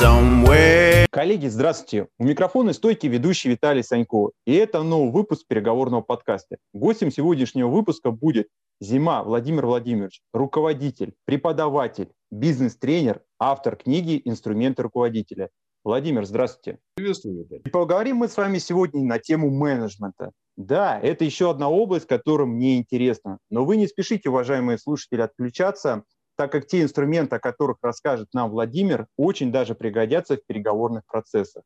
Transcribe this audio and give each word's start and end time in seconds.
somewhere. 0.00 1.06
Коллеги, 1.10 1.46
здравствуйте. 1.46 2.08
У 2.18 2.24
микрофона 2.24 2.72
стойкий 2.72 3.08
ведущий 3.08 3.50
Виталий 3.50 3.84
Санько. 3.84 4.30
И 4.44 4.52
это 4.52 4.82
новый 4.82 5.12
выпуск 5.12 5.46
переговорного 5.46 6.00
подкаста. 6.00 6.56
Гостем 6.72 7.12
сегодняшнего 7.12 7.68
выпуска 7.68 8.10
будет 8.10 8.48
Зима 8.80 9.22
Владимир 9.22 9.66
Владимирович, 9.66 10.20
руководитель, 10.32 11.14
преподаватель, 11.26 12.10
бизнес-тренер, 12.32 13.22
автор 13.38 13.76
книги 13.76 14.20
«Инструменты 14.24 14.82
руководителя». 14.82 15.50
Владимир, 15.84 16.24
здравствуйте. 16.24 16.80
Приветствую, 16.96 17.44
Виталий. 17.44 17.62
И 17.64 17.70
поговорим 17.70 18.16
мы 18.16 18.28
с 18.28 18.36
вами 18.36 18.58
сегодня 18.58 19.04
на 19.04 19.20
тему 19.20 19.50
менеджмента. 19.50 20.32
Да, 20.56 20.98
это 20.98 21.24
еще 21.24 21.50
одна 21.50 21.68
область, 21.68 22.06
которая 22.08 22.48
мне 22.48 22.78
интересна. 22.78 23.38
Но 23.50 23.64
вы 23.64 23.76
не 23.76 23.86
спешите, 23.86 24.28
уважаемые 24.28 24.78
слушатели, 24.78 25.20
отключаться, 25.20 26.02
так 26.36 26.52
как 26.52 26.66
те 26.66 26.82
инструменты, 26.82 27.36
о 27.36 27.40
которых 27.40 27.78
расскажет 27.82 28.28
нам 28.32 28.50
Владимир, 28.50 29.06
очень 29.16 29.52
даже 29.52 29.74
пригодятся 29.74 30.36
в 30.36 30.44
переговорных 30.46 31.04
процессах. 31.06 31.62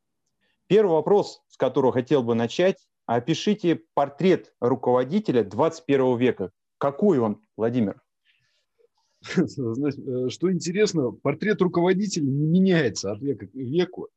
Первый 0.67 0.91
вопрос, 0.91 1.41
с 1.47 1.57
которого 1.57 1.91
хотел 1.91 2.23
бы 2.23 2.35
начать. 2.35 2.77
Опишите 3.05 3.81
портрет 3.95 4.53
руководителя 4.59 5.43
21 5.43 6.17
века. 6.17 6.51
Какой 6.77 7.17
он, 7.17 7.41
Владимир? 7.57 8.01
Э, 9.35 10.29
что 10.29 10.51
интересно, 10.51 11.11
портрет 11.11 11.61
руководителя 11.61 12.25
не 12.25 12.47
меняется 12.47 13.11
от 13.11 13.21
века 13.21 13.47
к 13.47 13.53
веку. 13.53 14.09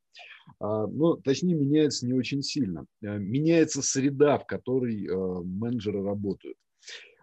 Ну, 0.61 1.17
точнее, 1.17 1.55
меняется 1.55 2.07
не 2.07 2.12
очень 2.12 2.43
сильно. 2.43 2.87
Э, 3.01 3.19
меняется 3.19 3.83
среда, 3.83 4.39
в 4.39 4.47
которой 4.47 5.07
э, 5.07 5.43
менеджеры 5.43 6.05
работают. 6.05 6.57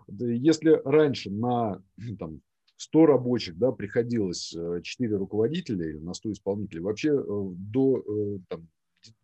Если 0.07 0.81
раньше 0.83 1.29
на 1.29 1.81
там, 2.19 2.41
100 2.79 3.05
рабочих 3.05 3.57
да, 3.57 3.71
приходилось 3.71 4.55
4 4.83 5.15
руководителя 5.17 5.89
или 5.89 5.97
на 5.97 6.13
100 6.13 6.31
исполнителей, 6.33 6.81
вообще 6.81 7.11
до, 7.13 8.03
там, 8.47 8.67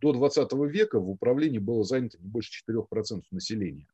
до 0.02 0.14
20 0.14 0.53
века 0.70 1.00
в 1.00 1.09
управлении 1.09 1.59
было 1.59 1.84
занято 1.84 2.17
не 2.20 2.28
больше 2.28 2.52
4% 2.70 3.23
населения 3.31 3.88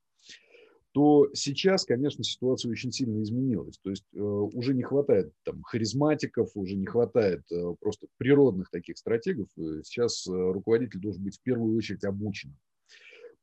то 0.94 1.30
сейчас, 1.34 1.86
конечно, 1.86 2.24
ситуация 2.24 2.70
очень 2.70 2.92
сильно 2.92 3.22
изменилась. 3.22 3.78
То 3.78 3.90
есть 3.92 4.06
э, 4.14 4.20
уже 4.20 4.74
не 4.74 4.84
хватает 4.84 5.34
там, 5.44 5.62
харизматиков, 5.64 6.52
уже 6.56 6.76
не 6.76 6.86
хватает 6.86 7.44
э, 7.52 7.76
просто 7.80 8.08
природных 8.18 8.70
таких 8.70 8.98
стратегов. 8.98 9.48
Э, 9.58 9.82
сейчас 9.84 10.28
э, 10.28 10.32
руководитель 10.32 11.00
должен 11.00 11.24
быть 11.24 11.38
в 11.38 11.42
первую 11.42 11.78
очередь 11.78 12.04
обучен. 12.04 12.58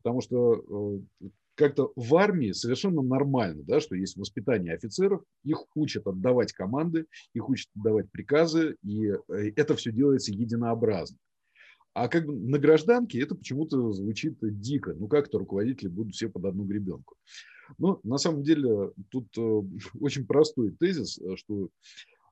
Потому 0.02 0.20
что 0.20 1.02
э, 1.22 1.28
как-то 1.58 1.92
в 1.96 2.14
армии 2.14 2.52
совершенно 2.52 3.02
нормально, 3.02 3.64
да, 3.64 3.80
что 3.80 3.96
есть 3.96 4.16
воспитание 4.16 4.74
офицеров, 4.74 5.24
их 5.42 5.64
учат 5.74 6.06
отдавать 6.06 6.52
команды, 6.52 7.06
их 7.34 7.48
учат 7.48 7.68
отдавать 7.76 8.08
приказы, 8.12 8.76
и 8.84 9.08
э, 9.08 9.16
это 9.56 9.74
все 9.74 9.90
делается 9.90 10.32
единообразно. 10.32 11.18
А 11.94 12.06
как 12.06 12.26
бы 12.26 12.36
на 12.36 12.60
гражданке 12.60 13.20
это 13.20 13.34
почему-то 13.34 13.92
звучит 13.92 14.38
дико. 14.40 14.94
Ну 14.94 15.08
как 15.08 15.26
это 15.26 15.38
руководители 15.38 15.88
будут 15.88 16.14
все 16.14 16.28
под 16.28 16.44
одну 16.44 16.62
гребенку? 16.64 17.16
Но 17.76 17.98
на 18.04 18.18
самом 18.18 18.44
деле 18.44 18.92
тут 19.10 19.26
э, 19.36 19.40
очень 20.00 20.26
простой 20.26 20.70
тезис, 20.70 21.18
э, 21.18 21.34
что 21.34 21.70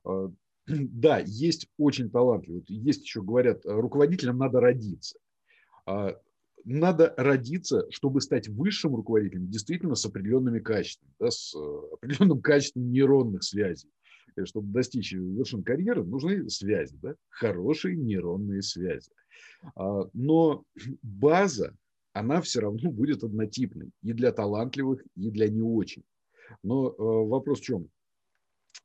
да, 0.67 1.19
есть 1.19 1.67
очень 1.77 2.09
талантливые, 2.09 2.63
есть 2.69 3.03
еще 3.03 3.21
говорят, 3.21 3.63
руководителям 3.65 4.37
надо 4.37 4.61
родиться. 4.61 5.19
Надо 6.63 7.13
родиться, 7.17 7.85
чтобы 7.91 8.21
стать 8.21 8.47
высшим 8.47 8.95
руководителем, 8.95 9.49
действительно 9.49 9.95
с 9.95 10.05
определенными 10.05 10.59
качествами, 10.59 11.13
да, 11.19 11.31
с 11.31 11.55
определенным 11.93 12.41
качеством 12.41 12.91
нейронных 12.91 13.43
связей. 13.43 13.89
И 14.35 14.45
чтобы 14.45 14.71
достичь 14.71 15.13
вершин 15.13 15.63
карьеры, 15.63 16.03
нужны 16.03 16.49
связи, 16.49 16.95
да, 17.01 17.15
хорошие 17.29 17.95
нейронные 17.95 18.61
связи. 18.61 19.09
А, 19.75 20.09
но 20.13 20.63
база, 21.01 21.75
она 22.13 22.41
все 22.41 22.61
равно 22.61 22.91
будет 22.91 23.23
однотипной 23.23 23.91
и 24.03 24.13
для 24.13 24.31
талантливых, 24.31 25.03
и 25.15 25.31
для 25.31 25.47
не 25.49 25.61
очень. 25.61 26.03
Но 26.63 26.89
э, 26.89 26.93
вопрос 26.97 27.59
в 27.59 27.63
чем? 27.63 27.89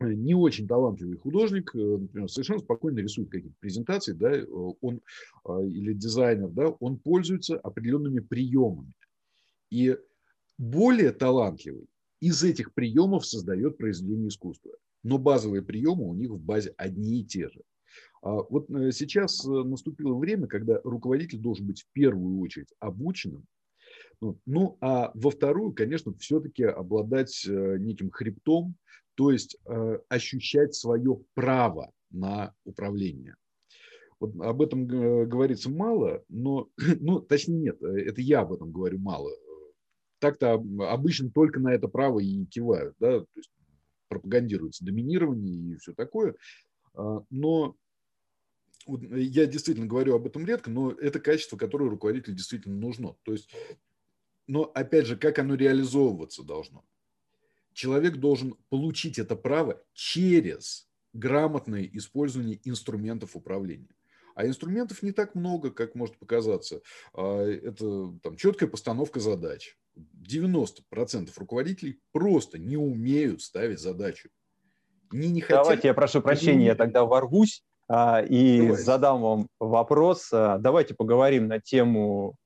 Не 0.00 0.34
очень 0.34 0.66
талантливый 0.66 1.16
художник, 1.18 1.74
э, 1.74 1.78
например, 1.78 2.28
совершенно 2.28 2.60
спокойно 2.60 2.98
рисует 2.98 3.30
какие-то 3.30 3.56
презентации, 3.60 4.12
да, 4.12 4.32
э, 4.32 4.44
он 4.80 5.00
или 5.64 5.92
дизайнер, 5.92 6.48
да, 6.48 6.68
он 6.68 6.98
пользуется 6.98 7.56
определенными 7.56 8.20
приемами. 8.20 8.92
И 9.70 9.96
более 10.58 11.12
талантливый 11.12 11.86
из 12.20 12.42
этих 12.44 12.72
приемов 12.74 13.26
создает 13.26 13.78
произведение 13.78 14.28
искусства. 14.28 14.72
Но 15.02 15.18
базовые 15.18 15.62
приемы 15.62 16.08
у 16.08 16.14
них 16.14 16.30
в 16.30 16.38
базе 16.38 16.74
одни 16.76 17.20
и 17.20 17.24
те 17.24 17.48
же. 17.48 17.62
А 18.22 18.42
вот 18.42 18.70
э, 18.70 18.92
сейчас 18.92 19.44
наступило 19.44 20.14
время, 20.14 20.46
когда 20.46 20.80
руководитель 20.84 21.38
должен 21.38 21.66
быть 21.66 21.82
в 21.82 21.86
первую 21.92 22.38
очередь 22.40 22.72
обученным, 22.78 23.44
ну, 24.46 24.78
а 24.80 25.10
во 25.14 25.30
вторую, 25.30 25.72
конечно, 25.72 26.14
все-таки 26.14 26.62
обладать 26.62 27.44
неким 27.44 28.08
хребтом, 28.10 28.76
то 29.14 29.30
есть 29.30 29.56
ощущать 30.08 30.74
свое 30.74 31.20
право 31.34 31.92
на 32.10 32.54
управление. 32.64 33.36
Вот 34.20 34.34
об 34.40 34.62
этом 34.62 34.86
говорится 34.86 35.70
мало, 35.70 36.22
но, 36.28 36.68
ну, 37.00 37.20
точнее 37.20 37.58
нет, 37.58 37.82
это 37.82 38.20
я 38.20 38.40
об 38.40 38.52
этом 38.52 38.72
говорю 38.72 38.98
мало. 38.98 39.30
Так-то 40.18 40.52
обычно 40.52 41.30
только 41.30 41.58
на 41.58 41.74
это 41.74 41.88
право 41.88 42.20
и 42.20 42.44
кивают, 42.46 42.94
да, 43.00 43.20
то 43.20 43.26
есть 43.34 43.50
пропагандируется 44.08 44.84
доминирование 44.84 45.74
и 45.74 45.76
все 45.76 45.92
такое. 45.94 46.36
А, 46.94 47.24
но 47.30 47.76
Э, 48.86 48.92
я 49.18 49.46
действительно 49.46 49.86
говорю 49.86 50.14
об 50.14 50.26
этом 50.26 50.46
редко, 50.46 50.70
но 50.70 50.92
это 50.92 51.20
качество, 51.20 51.56
которое 51.56 51.90
руководителю 51.90 52.34
действительно 52.34 52.76
нужно. 52.76 53.16
То 53.22 53.32
есть, 53.32 53.50
но 54.46 54.64
опять 54.74 55.06
же, 55.06 55.16
как 55.16 55.38
оно 55.38 55.54
реализовываться 55.54 56.42
должно? 56.42 56.84
Человек 57.72 58.16
должен 58.16 58.54
получить 58.68 59.18
это 59.18 59.36
право 59.36 59.80
через 59.92 60.88
грамотное 61.12 61.88
использование 61.92 62.60
инструментов 62.64 63.36
управления. 63.36 63.94
А 64.34 64.46
инструментов 64.46 65.02
не 65.02 65.12
так 65.12 65.34
много, 65.34 65.70
как 65.70 65.94
может 65.94 66.18
показаться. 66.18 66.80
А, 67.14 67.42
это 67.42 68.14
там, 68.22 68.36
четкая 68.36 68.68
постановка 68.68 69.20
задач. 69.20 69.76
90% 69.96 71.30
руководителей 71.36 72.00
просто 72.12 72.58
не 72.58 72.76
умеют 72.76 73.42
ставить 73.42 73.80
задачу. 73.80 74.30
Не, 75.10 75.28
не 75.28 75.42
хотят, 75.42 75.64
Давайте 75.64 75.88
я 75.88 75.94
прошу 75.94 76.22
прощения, 76.22 76.66
я 76.66 76.74
тогда 76.74 77.04
ворвусь. 77.04 77.62
А, 77.88 78.22
и 78.22 78.62
Давай. 78.62 78.82
задам 78.82 79.20
вам 79.20 79.48
вопрос. 79.60 80.30
А, 80.32 80.56
давайте 80.58 80.94
поговорим 80.94 81.48
на 81.48 81.60
тему, 81.60 82.36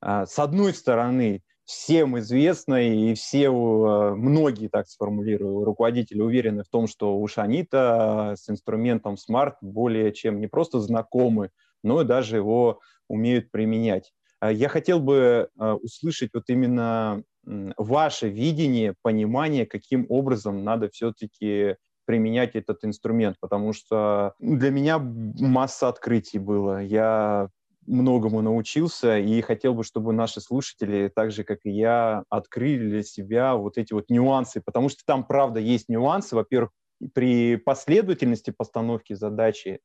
а, 0.00 0.24
с 0.24 0.38
одной 0.38 0.72
стороны, 0.72 1.42
всем 1.64 2.18
известной 2.18 3.10
и 3.10 3.14
все, 3.14 3.50
многие, 3.50 4.68
так 4.68 4.86
сформулирую, 4.88 5.64
руководители 5.64 6.20
уверены 6.20 6.62
в 6.62 6.68
том, 6.68 6.86
что 6.86 7.16
уж 7.18 7.38
они-то 7.38 8.34
с 8.36 8.48
инструментом 8.50 9.14
Smart 9.14 9.54
более 9.60 10.12
чем 10.12 10.40
не 10.40 10.46
просто 10.46 10.80
знакомы, 10.80 11.50
но 11.82 12.02
и 12.02 12.04
даже 12.04 12.36
его 12.36 12.80
умеют 13.08 13.50
применять. 13.50 14.12
Я 14.42 14.68
хотел 14.68 15.00
бы 15.00 15.48
услышать 15.82 16.30
вот 16.34 16.44
именно 16.48 17.22
ваше 17.44 18.28
видение, 18.28 18.94
понимание, 19.02 19.64
каким 19.66 20.06
образом 20.08 20.64
надо 20.64 20.88
все-таки 20.90 21.76
применять 22.06 22.54
этот 22.54 22.84
инструмент, 22.84 23.36
потому 23.40 23.72
что 23.72 24.34
для 24.38 24.70
меня 24.70 24.98
масса 24.98 25.88
открытий 25.88 26.38
было. 26.38 26.82
Я 26.82 27.48
многому 27.86 28.42
научился 28.42 29.18
и 29.18 29.40
хотел 29.40 29.74
бы, 29.74 29.84
чтобы 29.84 30.12
наши 30.12 30.40
слушатели, 30.40 31.10
так 31.14 31.32
же, 31.32 31.44
как 31.44 31.60
и 31.64 31.70
я, 31.70 32.24
открыли 32.28 32.88
для 32.88 33.02
себя 33.02 33.56
вот 33.56 33.78
эти 33.78 33.92
вот 33.92 34.10
нюансы, 34.10 34.60
потому 34.64 34.88
что 34.88 35.02
там, 35.06 35.26
правда, 35.26 35.60
есть 35.60 35.88
нюансы. 35.88 36.34
Во-первых, 36.34 36.70
при 37.12 37.56
последовательности 37.56 38.50
постановки 38.50 39.14
задачи, 39.14 39.80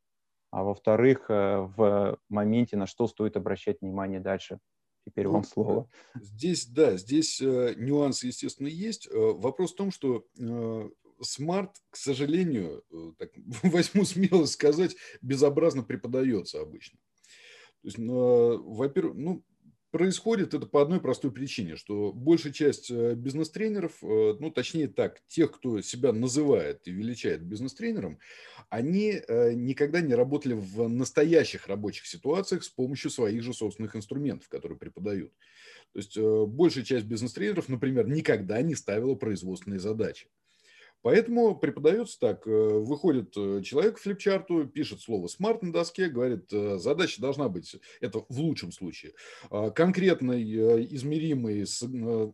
а 0.52 0.64
во-вторых, 0.64 1.26
э, 1.30 1.70
в 1.76 2.18
моменте, 2.30 2.78
на 2.78 2.88
что 2.88 3.08
стоит 3.08 3.38
обращать 3.38 3.82
внимание 3.82 4.20
дальше. 4.20 4.60
Теперь 5.06 5.26
ну, 5.26 5.34
вам 5.34 5.44
слово. 5.44 5.90
Здесь, 6.16 6.68
да, 6.68 6.98
здесь 6.98 7.42
э, 7.42 7.74
нюансы, 7.78 8.28
естественно, 8.28 8.68
есть. 8.68 9.08
Э, 9.08 9.12
вопрос 9.16 9.74
в 9.74 9.76
том, 9.76 9.92
что 9.92 10.26
смарт, 11.22 11.72
к 11.90 11.98
сожалению, 11.98 12.84
так, 13.18 13.32
возьму 13.64 14.06
смелость 14.06 14.54
сказать, 14.54 14.96
безобразно 15.22 15.84
преподается 15.84 16.62
обычно. 16.62 17.00
То 17.82 17.88
есть, 17.88 17.98
во-первых, 17.98 19.16
ну, 19.16 19.44
происходит 19.92 20.54
это 20.54 20.68
по 20.68 20.82
одной 20.82 21.00
простой 21.00 21.32
причине, 21.32 21.76
что 21.76 22.14
большая 22.14 22.54
часть 22.54 22.92
э, 22.92 23.16
бизнес-тренеров, 23.16 24.04
э, 24.04 24.36
ну, 24.40 24.52
точнее 24.52 24.88
так, 24.88 25.20
тех, 25.28 25.52
кто 25.52 25.82
себя 25.82 26.14
называет 26.14 26.88
и 26.88 26.92
величает 26.92 27.42
бизнес-тренером, 27.42 28.20
они 28.70 29.22
никогда 29.56 30.02
не 30.02 30.14
работали 30.14 30.54
в 30.54 30.88
настоящих 30.88 31.68
рабочих 31.68 32.06
ситуациях 32.06 32.64
с 32.64 32.70
помощью 32.70 33.10
своих 33.10 33.42
же 33.42 33.54
собственных 33.54 33.96
инструментов, 33.96 34.48
которые 34.48 34.78
преподают. 34.78 35.34
То 35.94 36.00
есть 36.00 36.18
большая 36.20 36.84
часть 36.84 37.06
бизнес-тренеров, 37.06 37.68
например, 37.68 38.08
никогда 38.08 38.62
не 38.62 38.76
ставила 38.76 39.16
производственные 39.16 39.80
задачи. 39.80 40.28
Поэтому 41.02 41.56
преподается 41.56 42.20
так. 42.20 42.46
Э, 42.46 42.52
выходит 42.52 43.34
э, 43.38 43.62
человек 43.64 43.98
в 43.98 44.02
флипчарту, 44.02 44.66
пишет 44.68 45.02
слово 45.02 45.28
«смарт» 45.28 45.64
на 45.64 45.72
доске, 45.72 46.10
говорит, 46.10 46.52
э, 46.52 46.78
задача 46.78 47.22
должна 47.22 47.48
быть, 47.48 47.78
это 48.02 48.26
в 48.28 48.40
лучшем 48.40 48.72
случае, 48.72 49.14
конкретной, 49.76 50.44
измеримой, 50.94 51.66
что 51.66 52.34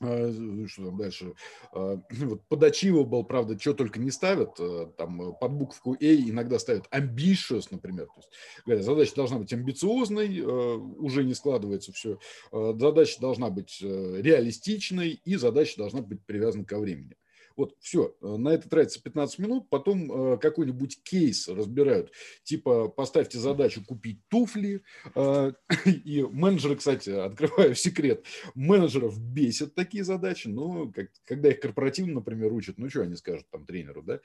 там 0.00 0.98
дальше, 0.98 1.34
вот 1.72 2.48
под 2.48 2.64
achievable, 2.64 3.24
правда, 3.24 3.58
что 3.58 3.74
только 3.74 4.00
не 4.00 4.10
ставят, 4.10 4.56
там 4.96 5.36
под 5.36 5.52
букву 5.52 5.96
A 6.00 6.14
иногда 6.14 6.58
ставят 6.58 6.88
ambitious, 6.90 7.68
например, 7.70 8.06
то 8.06 8.16
есть, 8.16 8.30
говорят, 8.66 8.84
задача 8.84 9.14
должна 9.14 9.38
быть 9.38 9.52
амбициозной, 9.52 10.40
уже 10.40 11.22
не 11.22 11.34
складывается 11.34 11.92
все, 11.92 12.18
задача 12.50 13.20
должна 13.20 13.50
быть 13.50 13.80
реалистичной 13.80 15.20
и 15.24 15.36
задача 15.36 15.76
должна 15.76 16.02
быть 16.02 16.24
привязана 16.26 16.64
ко 16.64 16.80
времени. 16.80 17.16
Вот, 17.56 17.76
все, 17.78 18.14
э, 18.20 18.36
на 18.36 18.48
это 18.48 18.68
тратится 18.68 19.02
15 19.02 19.38
минут, 19.38 19.68
потом 19.68 20.34
э, 20.34 20.38
какой-нибудь 20.38 21.02
кейс 21.04 21.48
разбирают, 21.48 22.10
типа 22.42 22.88
поставьте 22.88 23.38
задачу 23.38 23.84
купить 23.86 24.20
туфли, 24.28 24.82
э, 25.14 25.52
и 25.86 26.22
менеджеры, 26.22 26.76
кстати, 26.76 27.10
открываю 27.24 27.74
секрет, 27.74 28.24
менеджеров 28.54 29.20
бесят 29.20 29.74
такие 29.74 30.02
задачи, 30.02 30.48
но 30.48 30.90
как, 30.90 31.10
когда 31.24 31.50
их 31.50 31.60
корпоративно, 31.60 32.14
например, 32.14 32.52
учат, 32.52 32.78
ну 32.78 32.90
что 32.90 33.02
они 33.02 33.14
скажут 33.14 33.46
там 33.50 33.64
тренеру, 33.66 34.02
да, 34.02 34.20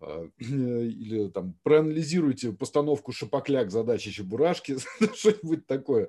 или 0.38 1.28
там 1.28 1.56
проанализируйте 1.62 2.52
постановку 2.52 3.12
шапокляк 3.12 3.70
задачи 3.70 4.10
чебурашки, 4.10 4.76
что-нибудь 5.14 5.66
такое. 5.66 6.08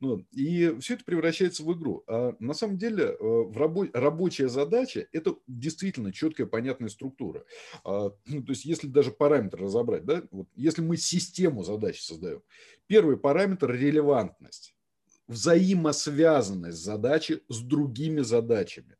Ну, 0.00 0.26
и 0.32 0.76
все 0.80 0.94
это 0.94 1.04
превращается 1.04 1.62
в 1.62 1.72
игру. 1.72 2.02
А 2.06 2.34
на 2.40 2.54
самом 2.54 2.78
деле 2.78 3.16
в 3.20 3.56
рабо- 3.56 3.90
рабочая 3.92 4.48
задача– 4.48 5.06
это 5.12 5.36
действительно 5.46 5.99
действительно 6.00 6.12
четкая, 6.12 6.46
понятная 6.46 6.88
структура. 6.88 7.44
А, 7.84 8.12
ну, 8.26 8.42
то 8.42 8.50
есть, 8.50 8.64
если 8.64 8.86
даже 8.86 9.10
параметр 9.10 9.62
разобрать, 9.62 10.04
да, 10.04 10.22
вот, 10.30 10.48
если 10.56 10.82
мы 10.82 10.96
систему 10.96 11.62
задач 11.62 12.00
создаем, 12.02 12.42
первый 12.86 13.16
параметр– 13.16 13.70
релевантность, 13.72 14.74
взаимосвязанность 15.28 16.78
задачи 16.78 17.42
с 17.48 17.60
другими 17.60 18.20
задачами. 18.20 18.96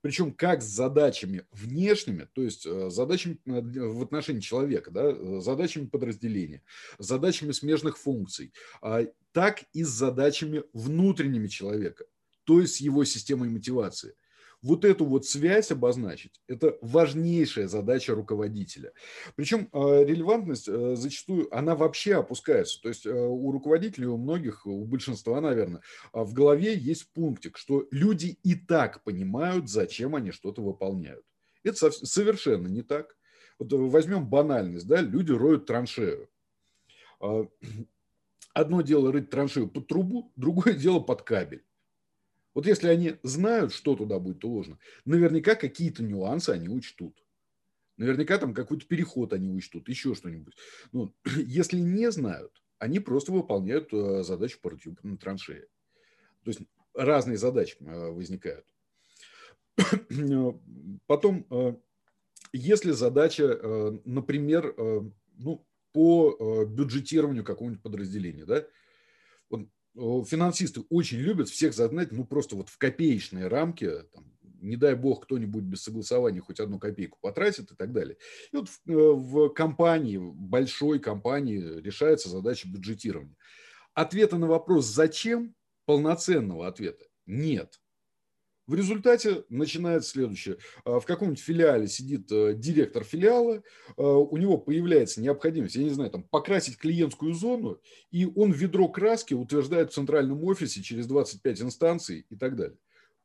Причем 0.00 0.32
как 0.32 0.62
с 0.62 0.66
задачами 0.66 1.44
внешними, 1.50 2.28
то 2.32 2.42
есть 2.42 2.64
э, 2.66 2.88
задачами 2.88 3.40
в 3.44 4.00
отношении 4.00 4.40
человека, 4.40 4.92
да, 4.92 5.06
э, 5.06 5.40
задачами 5.40 5.86
подразделения, 5.86 6.62
задачами 6.98 7.50
смежных 7.50 7.98
функций, 7.98 8.52
а, 8.80 9.06
так 9.32 9.64
и 9.72 9.82
с 9.82 9.88
задачами 9.88 10.62
внутренними 10.72 11.48
человека, 11.48 12.04
то 12.44 12.60
есть 12.60 12.80
его 12.80 13.04
системой 13.04 13.48
мотивации– 13.48 14.14
вот 14.62 14.84
эту 14.84 15.04
вот 15.04 15.26
связь 15.26 15.70
обозначить– 15.70 16.40
это 16.48 16.76
важнейшая 16.80 17.68
задача 17.68 18.14
руководителя. 18.14 18.92
Причем 19.36 19.68
э, 19.72 20.04
релевантность 20.04 20.68
э, 20.68 20.96
зачастую, 20.96 21.54
она 21.56 21.76
вообще 21.76 22.16
опускается. 22.16 22.80
То 22.82 22.88
есть 22.88 23.06
э, 23.06 23.10
у 23.10 23.52
руководителей, 23.52 24.06
у 24.06 24.16
многих, 24.16 24.66
у 24.66 24.84
большинства, 24.84 25.40
наверное, 25.40 25.82
в 26.12 26.32
голове 26.32 26.76
есть 26.76 27.12
пунктик, 27.12 27.56
что 27.56 27.86
люди 27.90 28.38
и 28.42 28.54
так 28.54 29.04
понимают, 29.04 29.68
зачем 29.68 30.14
они 30.14 30.32
что-то 30.32 30.62
выполняют. 30.62 31.24
Это 31.62 31.90
совершенно 31.90 32.66
не 32.66 32.82
так. 32.82 33.16
Вот 33.58 33.72
возьмем 33.72 34.28
банальность, 34.28 34.86
да, 34.86 35.00
люди 35.00 35.32
роют 35.32 35.66
траншею. 35.66 36.28
Одно 38.54 38.82
дело 38.82 39.12
рыть 39.12 39.30
траншею 39.30 39.68
под 39.68 39.86
трубу, 39.86 40.32
другое 40.36 40.74
дело 40.74 41.00
под 41.00 41.22
кабель. 41.22 41.64
Вот 42.58 42.66
если 42.66 42.88
они 42.88 43.14
знают, 43.22 43.72
что 43.72 43.94
туда 43.94 44.18
будет 44.18 44.44
уложено, 44.44 44.80
наверняка 45.04 45.54
какие-то 45.54 46.02
нюансы 46.02 46.50
они 46.50 46.68
учтут. 46.68 47.16
Наверняка 47.96 48.36
там 48.36 48.52
какой-то 48.52 48.84
переход 48.84 49.32
они 49.32 49.48
учтут, 49.48 49.88
еще 49.88 50.16
что-нибудь. 50.16 50.56
Ну, 50.90 51.14
если 51.36 51.78
не 51.78 52.10
знают, 52.10 52.50
они 52.80 52.98
просто 52.98 53.30
выполняют 53.30 53.92
э, 53.92 54.24
задачу 54.24 54.58
по 54.60 54.72
на 55.04 55.16
траншее. 55.16 55.68
То 56.42 56.50
есть 56.50 56.60
разные 56.94 57.36
задачи 57.36 57.76
э, 57.78 58.10
возникают. 58.10 58.66
Потом, 61.06 61.46
э, 61.52 61.76
если 62.52 62.90
задача, 62.90 64.00
например, 64.04 64.74
ну, 65.36 65.64
по 65.92 66.64
бюджетированию 66.64 67.44
какого-нибудь 67.44 67.84
подразделения, 67.84 68.46
да, 68.46 68.66
финансисты 69.94 70.82
очень 70.90 71.18
любят 71.18 71.48
всех 71.48 71.74
загнать, 71.74 72.12
ну, 72.12 72.24
просто 72.24 72.56
вот 72.56 72.68
в 72.68 72.78
копеечные 72.78 73.48
рамки, 73.48 73.90
там, 74.12 74.32
не 74.60 74.76
дай 74.76 74.94
бог 74.94 75.24
кто-нибудь 75.24 75.64
без 75.64 75.82
согласования 75.82 76.40
хоть 76.40 76.60
одну 76.60 76.78
копейку 76.78 77.18
потратит 77.20 77.70
и 77.70 77.76
так 77.76 77.92
далее. 77.92 78.16
И 78.52 78.56
вот 78.56 78.68
в, 78.68 78.90
э, 78.90 79.12
в 79.12 79.48
компании, 79.50 80.18
большой 80.18 80.98
компании 80.98 81.80
решается 81.80 82.28
задача 82.28 82.68
бюджетирования. 82.68 83.36
Ответа 83.94 84.36
на 84.38 84.46
вопрос 84.46 84.86
«зачем?» 84.86 85.54
полноценного 85.86 86.66
ответа 86.66 87.06
нет. 87.26 87.80
В 88.68 88.74
результате 88.74 89.44
начинается 89.48 90.10
следующее. 90.10 90.58
А, 90.84 91.00
в 91.00 91.06
каком-нибудь 91.06 91.40
филиале 91.40 91.88
сидит 91.88 92.30
э, 92.30 92.52
директор 92.54 93.02
филиала, 93.02 93.62
а, 93.96 94.02
у 94.02 94.36
него 94.36 94.58
появляется 94.58 95.22
необходимость, 95.22 95.76
я 95.76 95.84
не 95.84 95.90
знаю, 95.90 96.10
там, 96.10 96.22
покрасить 96.22 96.76
клиентскую 96.76 97.32
зону, 97.32 97.80
и 98.10 98.26
он 98.26 98.52
ведро 98.52 98.86
краски 98.90 99.32
утверждает 99.32 99.90
в 99.90 99.94
центральном 99.94 100.44
офисе 100.44 100.82
через 100.82 101.06
25 101.06 101.62
инстанций 101.62 102.26
и 102.28 102.36
так 102.36 102.56
далее. 102.56 102.76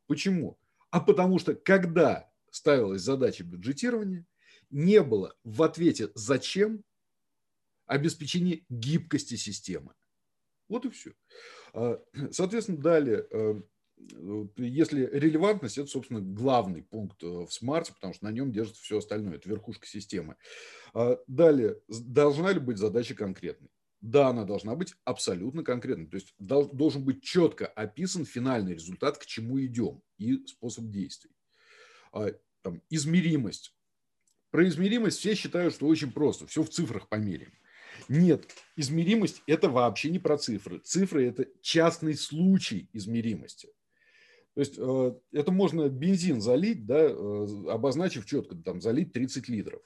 Почему? 0.06 0.58
А 0.90 0.98
потому 0.98 1.38
что 1.38 1.54
когда 1.54 2.30
ставилась 2.50 3.02
задача 3.02 3.44
бюджетирования, 3.44 4.24
не 4.70 5.02
было 5.02 5.36
в 5.44 5.62
ответе 5.62 6.08
«зачем» 6.14 6.82
обеспечение 7.84 8.64
гибкости 8.70 9.34
системы. 9.34 9.92
Вот 10.68 10.86
и 10.86 10.90
все. 10.90 11.12
А, 11.74 12.00
соответственно, 12.30 12.78
далее 12.78 13.26
э, 13.30 13.60
если 14.56 15.08
релевантность, 15.12 15.78
это, 15.78 15.88
собственно, 15.88 16.20
главный 16.20 16.82
пункт 16.82 17.22
э, 17.22 17.26
в 17.26 17.50
смарте, 17.50 17.92
потому 17.92 18.12
что 18.12 18.24
на 18.24 18.32
нем 18.32 18.52
держится 18.52 18.82
все 18.82 18.98
остальное, 18.98 19.36
это 19.36 19.48
верхушка 19.48 19.86
системы. 19.86 20.36
А 20.92 21.18
далее, 21.26 21.78
должна 21.88 22.52
ли 22.52 22.60
быть 22.60 22.78
задача 22.78 23.14
конкретной? 23.14 23.70
Да, 24.00 24.28
она 24.28 24.44
должна 24.44 24.74
быть 24.74 24.94
абсолютно 25.04 25.64
конкретной. 25.64 26.06
То 26.06 26.16
есть 26.16 26.34
должен 26.38 27.04
быть 27.04 27.22
четко 27.22 27.66
описан 27.66 28.26
финальный 28.26 28.74
результат, 28.74 29.16
к 29.16 29.24
чему 29.24 29.64
идем, 29.64 30.02
и 30.18 30.44
способ 30.46 30.90
действий. 30.90 31.30
А, 32.12 32.32
там, 32.62 32.82
измеримость. 32.90 33.74
Про 34.50 34.68
измеримость 34.68 35.18
все 35.18 35.34
считают, 35.34 35.74
что 35.74 35.86
очень 35.86 36.12
просто, 36.12 36.46
все 36.46 36.62
в 36.62 36.68
цифрах 36.68 37.08
померяем. 37.08 37.52
Нет, 38.08 38.46
измеримость– 38.76 39.42
это 39.46 39.68
вообще 39.68 40.10
не 40.10 40.18
про 40.18 40.36
цифры. 40.36 40.78
Цифры– 40.80 41.26
это 41.28 41.46
частный 41.62 42.14
случай 42.14 42.88
измеримости. 42.92 43.70
То 44.54 44.60
есть 44.60 44.74
э, 44.78 45.14
это 45.32 45.50
можно 45.50 45.88
бензин 45.88 46.40
залить, 46.40 46.86
да, 46.86 47.00
э, 47.00 47.46
обозначив 47.70 48.24
четко, 48.24 48.54
там, 48.54 48.80
залить 48.80 49.12
30 49.12 49.48
литров. 49.48 49.82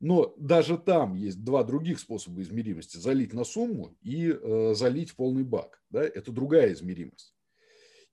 Но 0.00 0.34
даже 0.36 0.78
там 0.78 1.14
есть 1.14 1.42
два 1.44 1.64
других 1.64 2.00
способа 2.00 2.42
измеримости. 2.42 2.98
Залить 2.98 3.32
на 3.32 3.44
сумму 3.44 3.96
и 4.00 4.30
э, 4.30 4.74
залить 4.74 5.14
полный 5.14 5.44
бак. 5.44 5.80
Да? 5.90 6.02
Это 6.02 6.32
другая 6.32 6.72
измеримость. 6.72 7.34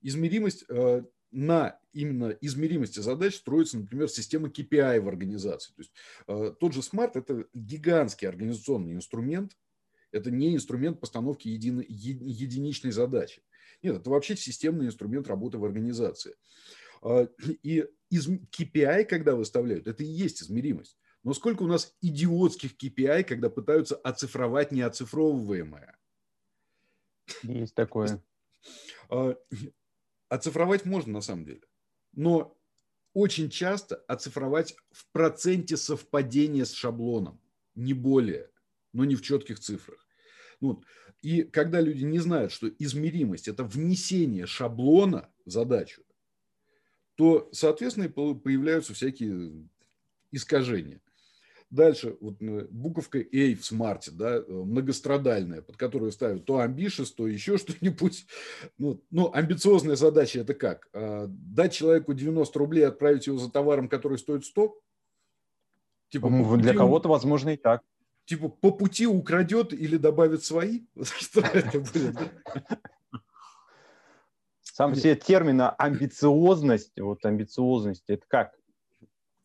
Измеримость 0.02 0.66
на 1.32 1.80
именно 1.94 2.30
измеримости 2.42 3.00
задач 3.00 3.36
строится, 3.36 3.80
например, 3.80 4.08
система 4.08 4.50
KPI 4.50 5.02
в 5.02 5.08
организации. 5.08 5.74
То 5.74 5.82
есть 5.82 6.60
тот 6.60 6.74
же 6.74 6.82
Smart– 6.82 7.12
это 7.16 7.48
гигантский 7.56 8.28
организационный 8.28 8.94
инструмент, 8.94 9.58
это 10.12 10.30
не 10.30 10.54
инструмент 10.54 11.00
постановки 11.00 11.48
еди, 11.48 11.74
единичной 11.88 12.92
задачи. 12.92 13.42
Нет, 13.86 13.98
это 13.98 14.10
вообще 14.10 14.36
системный 14.36 14.88
инструмент 14.88 15.28
работы 15.28 15.60
в 15.60 15.64
организации. 15.64 16.36
А, 17.04 17.28
и 17.62 17.86
из 18.10 18.28
KPI, 18.28 19.06
когда 19.06 19.36
выставляют, 19.36 19.88
это 19.88 20.04
и 20.04 20.08
есть 20.08 20.42
измеримость. 20.42 20.98
Но 21.22 21.36
сколько 21.36 21.62
у 21.62 21.68
нас 21.68 21.96
идиотских 22.02 22.76
KPI, 22.76 23.26
когда 23.26 23.52
пытаются 23.52 23.96
оцифровать 23.96 24.72
неоцифровываемое? 24.72 26.00
Есть 27.44 27.76
такое. 27.76 28.24
А, 29.12 29.36
оцифровать 30.30 30.86
можно 30.86 31.14
на 31.14 31.22
самом 31.22 31.46
деле. 31.46 31.62
Но 32.14 32.58
очень 33.14 33.52
часто 33.52 33.98
оцифровать 34.08 34.76
в 34.90 35.12
проценте 35.12 35.78
совпадения 35.78 36.66
с 36.66 36.74
шаблоном, 36.74 37.40
не 37.76 37.94
более, 37.94 38.50
но 38.94 39.06
не 39.06 39.14
в 39.14 39.22
четких 39.22 39.60
цифрах. 39.60 40.05
Ну, 40.62 40.84
и 41.22 41.44
когда 41.44 41.82
люди 41.82 42.04
не 42.04 42.20
знают, 42.20 42.52
что 42.52 42.68
измеримость– 42.68 43.48
это 43.50 43.64
внесение 43.64 44.46
шаблона 44.46 45.30
в 45.46 45.52
задачу, 45.52 46.04
то, 47.16 47.50
соответственно, 47.52 48.10
появляются 48.10 48.94
всякие 48.94 49.68
искажения. 50.32 51.02
Дальше 51.72 52.16
вот, 52.22 52.42
э, 52.42 52.68
буковка 52.70 53.18
A 53.20 53.56
в 53.56 53.66
смарте, 53.66 54.12
да, 54.12 54.38
э, 54.38 54.44
многострадальная, 54.48 55.62
под 55.62 55.78
которую 55.78 56.12
ставят 56.12 56.46
то 56.46 56.64
ambitious, 56.64 57.12
то 57.16 57.28
еще 57.28 57.58
что-нибудь. 57.58 58.28
Ну, 58.78 59.02
ну, 59.10 59.32
амбициозная 59.34 59.96
задача 59.96 60.40
это 60.40 60.54
как? 60.54 60.88
А, 60.94 61.26
дать 61.28 61.74
человеку 61.74 62.14
90 62.14 62.60
рублей, 62.60 62.88
отправить 62.88 63.28
его 63.28 63.38
за 63.38 63.52
товаром, 63.52 63.90
который 63.90 64.18
стоит 64.18 64.46
100? 64.46 64.78
Типа, 66.10 66.30
ну, 66.30 66.56
Для 66.58 66.74
кого-то, 66.74 67.10
возможно, 67.10 67.50
и 67.50 67.58
так. 67.58 67.82
Типа 68.26 68.50
по 68.50 68.72
пути 68.72 69.06
украдет 69.06 69.72
или 69.72 69.98
добавит 69.98 70.44
свои? 70.44 70.82
Что 71.02 71.42
это 71.42 71.80
будет? 71.80 72.18
Сам 74.62 74.94
все 74.94 75.16
термина 75.16 75.70
амбициозность, 75.70 77.00
вот 77.00 77.26
амбициозность, 77.26 78.04
это 78.08 78.26
как? 78.28 78.54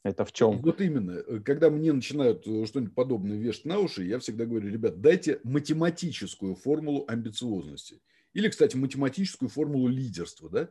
Это 0.02 0.24
в 0.24 0.32
чем? 0.32 0.58
Вот 0.58 0.80
именно. 0.80 1.40
Когда 1.40 1.68
мне 1.68 1.92
начинают 1.92 2.46
э, 2.46 2.64
что-нибудь 2.64 2.94
подобное 2.94 3.36
вешать 3.36 3.66
на 3.66 3.78
уши, 3.78 4.02
я 4.04 4.18
всегда 4.18 4.46
говорю, 4.46 4.70
ребят, 4.70 5.00
дайте 5.02 5.40
математическую 5.44 6.56
формулу 6.56 7.04
амбициозности. 7.06 8.00
Или, 8.32 8.48
кстати, 8.48 8.76
математическую 8.76 9.50
формулу 9.50 9.88
лидерства. 9.88 10.48
Да? 10.48 10.70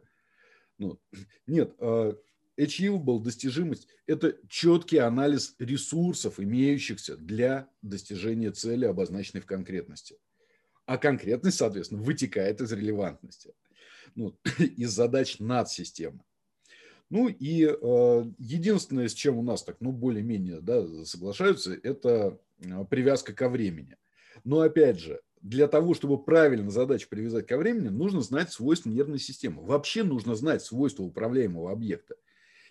Ну, 0.80 1.00
нет, 1.46 1.76
а, 1.80 2.18
achievable, 2.60 3.22
достижимость– 3.22 3.88
это 4.08 4.38
четкий 4.48 4.98
анализ 4.98 5.56
ресурсов, 5.60 6.40
имеющихся 6.40 7.18
для 7.18 7.70
достижения 7.82 8.52
цели, 8.52 8.86
обозначенной 8.86 9.42
в 9.42 9.46
конкретности. 9.46 10.18
А 10.86 10.98
конкретность, 10.98 11.58
соответственно, 11.58 12.02
вытекает 12.02 12.62
из 12.62 12.72
релевантности 12.72 13.54
ну, 14.16 14.38
из 14.78 14.92
задач 14.92 15.40
над 15.40 15.70
системой. 15.70 16.22
Ну 17.10 17.28
и 17.28 17.66
э, 17.66 18.24
единственное, 18.38 19.08
с 19.08 19.14
чем 19.14 19.38
у 19.38 19.42
нас 19.42 19.64
так, 19.64 19.78
ну, 19.80 19.92
более-менее 19.92 20.62
да, 20.62 20.86
соглашаются, 21.06 21.74
это 21.74 22.40
э, 22.60 22.86
привязка 22.90 23.34
ко 23.34 23.50
времени. 23.50 23.98
Но 24.44 24.60
опять 24.62 25.00
же, 25.00 25.20
для 25.42 25.68
того, 25.68 25.96
чтобы 25.96 26.24
правильно 26.24 26.70
задачу 26.70 27.08
привязать 27.10 27.48
ко 27.48 27.58
времени, 27.58 27.88
нужно 27.88 28.22
знать 28.22 28.52
свойства 28.52 28.90
нервной 28.90 29.20
системы. 29.20 29.64
Вообще 29.64 30.04
нужно 30.04 30.36
знать 30.36 30.62
свойства 30.62 31.04
управляемого 31.04 31.72
объекта. 31.72 32.16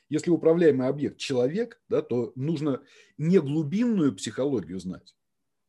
Если 0.09 0.31
управляемый 0.31 0.89
объект 0.89 1.19
человек, 1.19 1.81
да, 1.89 2.03
то 2.03 2.33
нужно 2.35 2.83
не 3.19 3.41
глубинную 3.41 4.15
психологию 4.15 4.81
знать, 4.81 5.15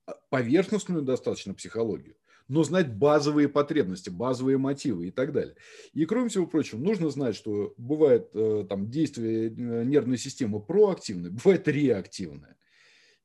а 0.05 0.13
поверхностную 0.29 1.03
достаточно 1.03 1.53
психологию 1.53 2.15
но 2.49 2.63
знать 2.63 2.91
базовые 2.91 3.47
потребности, 3.47 4.09
базовые 4.09 4.57
мотивы 4.57 5.07
и 5.07 5.11
так 5.11 5.31
далее. 5.31 5.55
И 5.93 6.05
кроме 6.05 6.29
всего 6.29 6.47
прочего, 6.47 6.79
нужно 6.79 7.09
знать, 7.11 7.35
что 7.35 7.73
бывает 7.77 8.31
э, 8.33 8.65
там 8.67 8.89
действие 8.89 9.49
э, 9.49 9.83
нервной 9.85 10.17
системы 10.17 10.59
проактивное, 10.59 11.29
бывает 11.29 11.67
реактивное. 11.67 12.57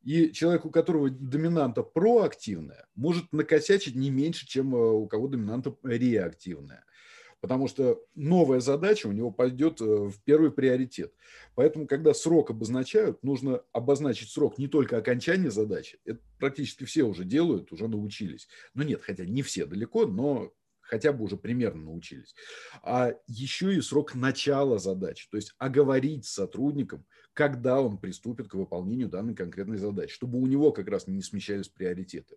И 0.02 0.30
человек, 0.32 0.66
у 0.66 0.70
которого 0.70 1.08
доминанта 1.08 1.82
проактивная, 1.82 2.86
может 2.94 3.32
накосячить 3.32 3.94
не 3.96 4.10
меньше, 4.10 4.46
чем 4.46 4.76
э, 4.76 4.78
у 4.78 5.06
кого 5.08 5.26
доминанта 5.26 5.74
реактивная 5.82 6.84
потому 7.44 7.68
что 7.68 8.02
новая 8.14 8.60
задача 8.60 9.06
у 9.06 9.12
него 9.12 9.30
пойдет 9.30 9.78
э, 9.82 9.84
в 9.84 10.14
первый 10.24 10.50
приоритет. 10.50 11.12
Поэтому, 11.54 11.86
когда 11.86 12.14
срок 12.14 12.48
обозначают, 12.48 13.22
нужно 13.22 13.60
обозначить 13.70 14.30
срок 14.30 14.56
не 14.56 14.66
только 14.66 14.96
окончания 14.96 15.50
задачи, 15.50 15.98
это 16.06 16.20
практически 16.38 16.84
все 16.84 17.02
уже 17.02 17.24
делают, 17.26 17.70
уже 17.70 17.86
научились. 17.86 18.48
Ну 18.72 18.82
нет, 18.82 19.02
хотя 19.02 19.26
не 19.26 19.42
все 19.42 19.66
далеко, 19.66 20.06
но 20.06 20.54
хотя 20.80 21.12
бы 21.12 21.22
уже 21.22 21.36
примерно 21.36 21.82
научились. 21.82 22.34
А 22.82 23.12
еще 23.26 23.76
и 23.76 23.82
срок 23.82 24.14
начала 24.14 24.78
задачи, 24.78 25.28
то 25.30 25.36
есть 25.36 25.54
оговорить 25.58 26.24
с 26.24 26.32
сотрудником, 26.32 27.04
когда 27.34 27.78
он 27.78 27.98
приступит 27.98 28.48
к 28.48 28.54
выполнению 28.54 29.10
данной 29.10 29.34
конкретной 29.34 29.76
задачи, 29.76 30.14
чтобы 30.14 30.38
у 30.38 30.46
него 30.46 30.72
как 30.72 30.88
раз 30.88 31.08
не 31.08 31.20
смещались 31.20 31.68
приоритеты. 31.68 32.36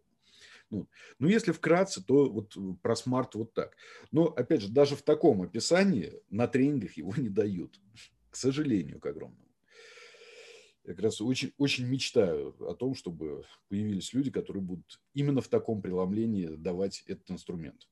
Ну, 0.70 0.88
ну, 1.20 1.28
если 1.28 1.52
вкратце, 1.52 2.04
то 2.04 2.30
вот 2.30 2.56
э, 2.58 2.60
про 2.82 2.96
смарт 2.96 3.36
вот 3.36 3.54
так. 3.54 3.76
Но, 4.12 4.26
опять 4.26 4.62
же, 4.62 4.70
даже 4.70 4.96
в 4.96 5.02
таком 5.02 5.42
описании 5.42 6.14
на 6.30 6.48
тренингах 6.48 6.98
его 6.98 7.14
не 7.16 7.30
дают, 7.30 7.80
к 8.30 8.36
сожалению, 8.36 9.00
к 9.00 9.06
огромному. 9.06 9.48
Я 10.84 10.94
как 10.94 11.04
раз 11.04 11.22
очень, 11.22 11.54
очень 11.58 11.86
мечтаю 11.86 12.56
о 12.60 12.74
том, 12.74 12.96
чтобы 12.96 13.46
появились 13.68 14.14
люди, 14.14 14.32
которые 14.32 14.64
будут 14.64 15.02
именно 15.14 15.42
в 15.42 15.50
таком 15.50 15.82
преломлении 15.82 16.48
давать 16.48 17.04
этот 17.08 17.30
инструмент. 17.30 17.88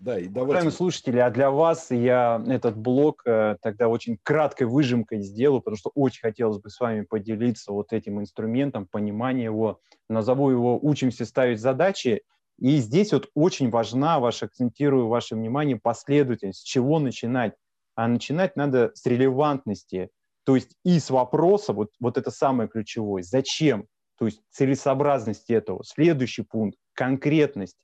Да, 0.00 0.18
и 0.18 0.28
давайте... 0.28 0.40
Уважаемые 0.40 0.72
слушатели, 0.72 1.18
а 1.18 1.30
для 1.30 1.50
вас 1.50 1.90
я 1.90 2.42
этот 2.48 2.74
блок 2.76 3.22
э, 3.26 3.56
тогда 3.60 3.88
очень 3.88 4.18
краткой 4.22 4.66
выжимкой 4.66 5.20
сделаю, 5.20 5.60
потому 5.60 5.76
что 5.76 5.90
очень 5.94 6.22
хотелось 6.22 6.58
бы 6.58 6.70
с 6.70 6.80
вами 6.80 7.02
поделиться 7.02 7.70
вот 7.72 7.92
этим 7.92 8.18
инструментом, 8.18 8.86
понимание 8.86 9.44
его. 9.44 9.80
Назову 10.08 10.50
его 10.50 10.78
«Учимся 10.80 11.26
ставить 11.26 11.60
задачи». 11.60 12.22
И 12.58 12.78
здесь 12.78 13.12
вот 13.12 13.28
очень 13.34 13.68
важна, 13.70 14.20
ваш, 14.20 14.42
акцентирую 14.42 15.08
ваше 15.08 15.34
внимание, 15.34 15.78
последовательность, 15.78 16.60
с 16.60 16.64
чего 16.64 16.98
начинать. 16.98 17.52
А 17.94 18.08
начинать 18.08 18.56
надо 18.56 18.92
с 18.94 19.04
релевантности, 19.04 20.08
то 20.44 20.54
есть 20.54 20.70
и 20.84 20.98
с 20.98 21.10
вопроса, 21.10 21.74
вот, 21.74 21.90
вот 22.00 22.16
это 22.16 22.30
самое 22.30 22.68
ключевое, 22.68 23.22
зачем, 23.22 23.86
то 24.18 24.24
есть 24.24 24.40
целесообразность 24.50 25.50
этого. 25.50 25.82
Следующий 25.84 26.42
пункт– 26.42 26.78
конкретность 26.94 27.76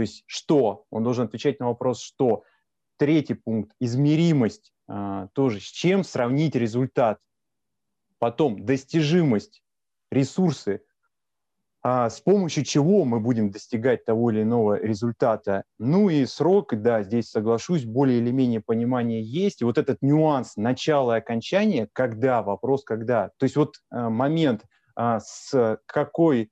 то 0.00 0.02
есть 0.02 0.24
что? 0.24 0.86
Он 0.88 1.04
должен 1.04 1.26
отвечать 1.26 1.60
на 1.60 1.66
вопрос 1.66 2.00
«что?». 2.00 2.44
Третий 2.96 3.34
пункт– 3.34 3.72
измеримость. 3.80 4.72
А, 4.88 5.28
тоже 5.34 5.60
с 5.60 5.64
чем 5.64 6.04
сравнить 6.04 6.54
результат. 6.56 7.18
Потом 8.18 8.64
достижимость, 8.64 9.62
ресурсы, 10.10 10.80
а, 11.82 12.08
с 12.08 12.18
помощью 12.22 12.64
чего 12.64 13.04
мы 13.04 13.20
будем 13.20 13.50
достигать 13.50 14.06
того 14.06 14.30
или 14.30 14.40
иного 14.40 14.82
результата. 14.82 15.64
Ну 15.78 16.08
и 16.08 16.24
срок, 16.24 16.80
да, 16.80 17.02
здесь 17.02 17.28
соглашусь, 17.28 17.84
более 17.84 18.20
или 18.20 18.30
менее 18.30 18.62
понимание 18.62 19.22
есть. 19.22 19.60
И 19.60 19.66
вот 19.66 19.76
этот 19.76 20.00
нюанс 20.00 20.56
начала 20.56 21.16
и 21.16 21.18
окончания, 21.18 21.90
когда, 21.92 22.42
вопрос 22.42 22.84
когда. 22.84 23.32
То 23.36 23.44
есть 23.44 23.56
вот 23.56 23.74
а, 23.90 24.08
момент, 24.08 24.64
а, 24.96 25.20
с 25.20 25.78
какой 25.84 26.50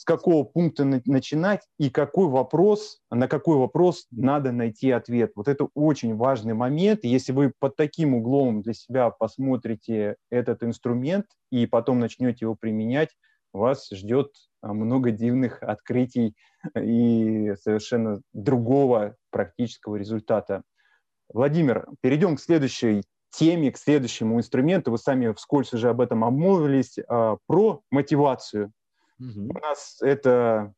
с 0.00 0.04
какого 0.04 0.44
пункта 0.44 0.86
начинать 0.86 1.60
и 1.78 1.90
какой 1.90 2.28
вопрос, 2.28 3.02
на 3.10 3.28
какой 3.28 3.58
вопрос 3.58 4.06
надо 4.10 4.50
найти 4.50 4.90
ответ. 4.90 5.32
Вот 5.34 5.46
это 5.46 5.68
очень 5.74 6.16
важный 6.16 6.54
момент. 6.54 7.00
Если 7.02 7.32
вы 7.32 7.52
под 7.58 7.76
таким 7.76 8.14
углом 8.14 8.62
для 8.62 8.72
себя 8.72 9.10
посмотрите 9.10 10.16
этот 10.30 10.62
инструмент 10.62 11.26
и 11.52 11.66
потом 11.66 12.00
начнете 12.00 12.46
его 12.46 12.56
применять, 12.58 13.10
вас 13.52 13.90
ждет 13.92 14.30
а, 14.62 14.72
много 14.72 15.10
дивных 15.10 15.62
открытий 15.62 16.34
и 16.74 17.52
совершенно 17.60 18.22
другого 18.32 19.16
практического 19.30 19.96
результата. 19.96 20.62
Владимир, 21.28 21.86
перейдем 22.00 22.36
к 22.36 22.40
следующей 22.40 23.02
теме, 23.32 23.70
к 23.70 23.76
следующему 23.76 24.38
инструменту. 24.38 24.92
Вы 24.92 24.96
сами 24.96 25.34
вскользь 25.34 25.74
уже 25.74 25.90
об 25.90 26.00
этом 26.00 26.24
обмолвились, 26.24 26.96
а, 27.06 27.36
про 27.46 27.82
мотивацию. 27.90 28.72
Угу. 29.20 29.50
У 29.50 29.58
нас 29.58 29.98
это, 30.00 30.72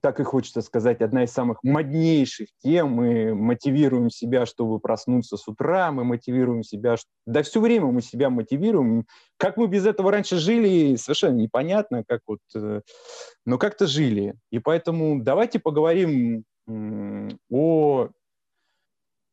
так 0.00 0.20
и 0.20 0.22
хочется 0.24 0.62
сказать, 0.62 1.00
одна 1.00 1.24
из 1.24 1.32
самых 1.32 1.62
моднейших 1.62 2.48
тем. 2.62 2.92
Мы 2.92 3.34
мотивируем 3.34 4.08
себя, 4.08 4.46
чтобы 4.46 4.78
проснуться 4.78 5.36
с 5.36 5.46
утра, 5.48 5.90
мы 5.90 6.04
мотивируем 6.04 6.62
себя, 6.62 6.96
да 7.26 7.42
все 7.42 7.60
время 7.60 7.86
мы 7.86 8.02
себя 8.02 8.30
мотивируем. 8.30 9.06
Как 9.36 9.56
мы 9.56 9.66
без 9.66 9.84
этого 9.84 10.12
раньше 10.12 10.36
жили, 10.36 10.96
совершенно 10.96 11.36
непонятно, 11.36 12.04
как 12.06 12.20
вот, 12.26 12.40
э, 12.54 12.80
но 13.44 13.58
как-то 13.58 13.86
жили. 13.86 14.34
И 14.50 14.60
поэтому 14.60 15.20
давайте 15.20 15.58
поговорим 15.58 16.44
о 17.50 18.08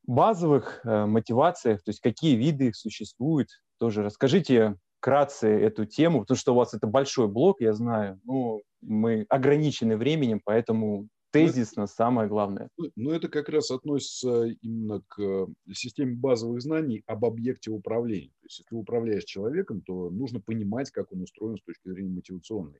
базовых 0.07 0.79
э, 0.83 1.05
мотивациях, 1.05 1.83
то 1.83 1.89
есть 1.89 1.99
какие 1.99 2.35
виды 2.35 2.69
их 2.69 2.75
существуют. 2.75 3.49
Тоже 3.77 4.01
расскажите 4.03 4.75
вкратце 5.07 5.47
эту 5.47 5.85
тему, 5.85 6.21
потому 6.21 6.37
что 6.37 6.51
у 6.51 6.55
вас 6.57 6.73
это 6.73 6.85
большой 6.85 7.29
блок, 7.29 7.61
я 7.61 7.71
знаю, 7.71 8.19
но 8.25 8.59
мы 8.81 9.25
ограничены 9.29 9.95
временем, 9.95 10.41
поэтому 10.43 11.03
ну, 11.03 11.09
тезисно 11.31 11.87
самое 11.87 12.27
главное. 12.27 12.67
Ну, 12.77 12.91
ну, 12.97 13.11
это 13.11 13.29
как 13.29 13.47
раз 13.47 13.71
относится 13.71 14.47
именно 14.61 15.01
к 15.07 15.21
э, 15.21 15.47
системе 15.71 16.13
базовых 16.13 16.61
знаний 16.61 17.03
об 17.05 17.23
объекте 17.23 17.71
управления. 17.71 18.33
То 18.41 18.47
есть, 18.47 18.59
если 18.59 18.75
управляешь 18.75 19.23
человеком, 19.23 19.81
то 19.81 20.09
нужно 20.09 20.41
понимать, 20.41 20.91
как 20.91 21.13
он 21.13 21.21
устроен 21.21 21.57
с 21.57 21.63
точки 21.63 21.87
зрения 21.87 22.09
мотивационной. 22.09 22.79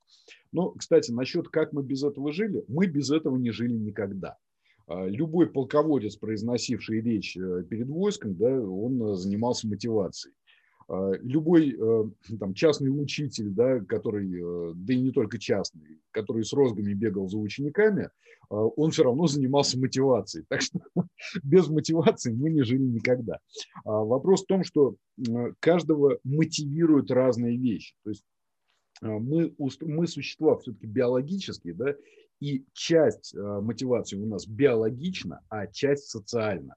Но, 0.52 0.72
кстати, 0.72 1.12
насчет 1.12 1.48
как 1.48 1.72
мы 1.72 1.82
без 1.82 2.04
этого 2.04 2.34
жили, 2.34 2.66
мы 2.68 2.88
без 2.88 3.10
этого 3.10 3.38
не 3.38 3.52
жили 3.52 3.74
никогда. 3.74 4.36
А, 4.88 5.06
любой 5.06 5.48
полководец, 5.48 6.18
произносивший 6.18 7.00
речь 7.00 7.38
э, 7.38 7.64
перед 7.70 7.88
войском, 7.88 8.36
да, 8.36 8.50
он 8.50 9.02
э, 9.02 9.16
занимался 9.16 9.68
мотивацией. 9.68 10.34
А, 10.90 11.12
любой 11.22 11.76
э, 11.78 12.04
там, 12.40 12.54
частный 12.54 12.90
учитель, 12.90 13.50
да, 13.50 13.80
который, 13.80 14.32
э, 14.32 14.74
да 14.76 14.94
и 14.94 15.02
не 15.02 15.12
только 15.12 15.38
частный, 15.38 16.00
который 16.12 16.44
с 16.44 16.54
розгами 16.54 16.94
бегал 16.94 17.28
за 17.28 17.38
учениками, 17.38 18.10
а, 18.50 18.56
он 18.56 18.92
все 18.92 19.04
равно 19.04 19.28
занимался 19.28 19.78
мотивацией. 19.80 20.46
Так 20.48 20.62
что 20.62 20.80
без 21.44 21.68
мотивации 21.68 22.32
мы 22.32 22.50
не 22.50 22.64
жили 22.64 22.84
никогда. 22.84 23.40
А 23.84 24.04
вопрос 24.04 24.44
в 24.44 24.48
том, 24.48 24.64
что 24.64 24.96
каждого 25.60 26.20
мотивируют 26.24 27.12
разные 27.12 27.58
вещи. 27.58 27.96
То 28.04 28.12
есть 28.12 28.24
мы, 29.02 29.54
мы 29.82 30.08
существа 30.08 30.58
все-таки 30.58 30.86
биологические, 30.86 31.74
да, 31.74 31.96
и 32.40 32.64
часть 32.74 33.36
мотивации 33.36 34.16
у 34.16 34.28
нас 34.28 34.48
биологична, 34.48 35.42
а 35.50 35.68
часть 35.68 36.10
социальна. 36.10 36.76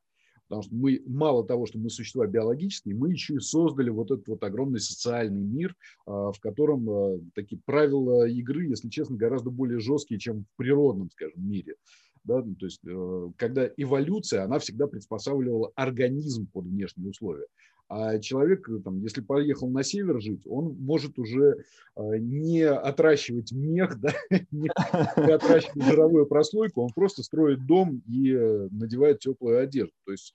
Потому 0.50 0.62
что 0.62 0.74
мы, 0.74 1.00
мало 1.06 1.46
того, 1.46 1.64
что 1.66 1.78
мы 1.78 1.90
существа 1.90 2.26
биологические, 2.26 2.96
мы 2.96 3.12
еще 3.12 3.34
и 3.34 3.38
создали 3.38 3.88
вот 3.88 4.10
этот 4.10 4.26
вот 4.26 4.42
огромный 4.42 4.80
социальный 4.80 5.44
мир, 5.44 5.76
в 6.06 6.34
котором 6.40 7.30
такие 7.36 7.62
правила 7.64 8.26
игры, 8.26 8.66
если 8.66 8.88
честно, 8.88 9.16
гораздо 9.16 9.50
более 9.50 9.78
жесткие, 9.78 10.18
чем 10.18 10.42
в 10.42 10.56
природном, 10.56 11.08
скажем, 11.12 11.48
мире. 11.48 11.76
Да? 12.24 12.42
Ну, 12.42 12.54
то 12.54 12.66
есть, 12.66 12.80
э, 12.84 13.30
когда 13.36 13.70
эволюция, 13.76 14.44
она 14.44 14.58
всегда 14.58 14.86
приспосабливала 14.86 15.70
организм 15.74 16.46
под 16.46 16.66
внешние 16.66 17.10
условия. 17.10 17.46
А 17.90 18.18
человек, 18.20 18.68
э, 18.68 18.78
там, 18.78 19.00
если 19.00 19.20
поехал 19.20 19.68
на 19.68 19.82
север 19.82 20.20
жить, 20.20 20.46
он 20.46 20.76
может 20.78 21.18
уже 21.18 21.64
э, 21.96 22.18
не 22.18 22.62
отращивать 22.62 23.52
мех, 23.52 24.00
да, 24.00 24.14
не 24.50 25.32
отращивать 25.32 25.84
жировую 25.84 26.26
прослойку, 26.26 26.82
он 26.82 26.92
просто 26.94 27.22
строит 27.22 27.66
дом 27.66 28.02
и 28.08 28.32
надевает 28.70 29.18
теплую 29.18 29.60
одежду. 29.60 29.92
То 30.06 30.12
есть 30.12 30.34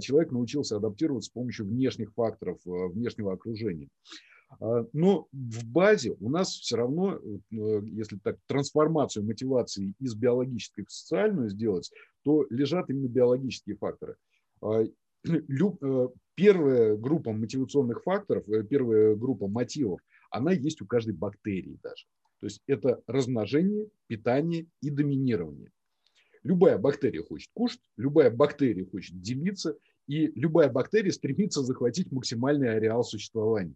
человек 0.00 0.32
научился 0.32 0.76
адаптироваться 0.76 1.30
с 1.30 1.32
помощью 1.32 1.66
внешних 1.66 2.12
факторов, 2.14 2.58
внешнего 2.64 3.32
окружения. 3.32 3.88
А, 4.60 4.86
но 4.92 5.28
в 5.32 5.66
базе 5.66 6.16
у 6.20 6.28
нас 6.28 6.50
все 6.50 6.76
равно, 6.76 7.16
э, 7.16 7.40
если 7.50 8.18
так 8.18 8.38
трансформацию 8.46 9.24
мотивации 9.24 9.94
из 9.98 10.14
биологической 10.14 10.84
в 10.84 10.92
социальную 10.92 11.50
сделать, 11.50 11.90
то 12.22 12.46
лежат 12.50 12.90
именно 12.90 13.08
биологические 13.08 13.76
факторы. 13.76 14.16
Э, 15.28 16.08
первая 16.34 16.96
группа 16.96 17.32
мотивационных 17.32 18.02
факторов, 18.02 18.48
э, 18.48 18.62
первая 18.64 19.14
группа 19.14 19.48
мотивов, 19.48 20.00
она 20.30 20.52
есть 20.52 20.82
у 20.82 20.86
каждой 20.86 21.14
бактерии 21.14 21.78
даже. 21.82 22.06
То 22.40 22.46
есть 22.46 22.62
это 22.66 23.02
размножение, 23.06 23.88
питание 24.06 24.66
и 24.82 24.90
доминирование. 24.90 25.72
Любая 26.42 26.78
бактерия 26.78 27.22
хочет 27.22 27.50
кушать, 27.54 27.80
любая 27.96 28.30
бактерия 28.30 28.86
хочет 28.86 29.20
делиться, 29.20 29.76
и 30.06 30.28
любая 30.38 30.70
бактерия 30.70 31.10
стремится 31.10 31.62
захватить 31.62 32.12
максимальный 32.12 32.70
ареал 32.70 33.02
существования. 33.02 33.74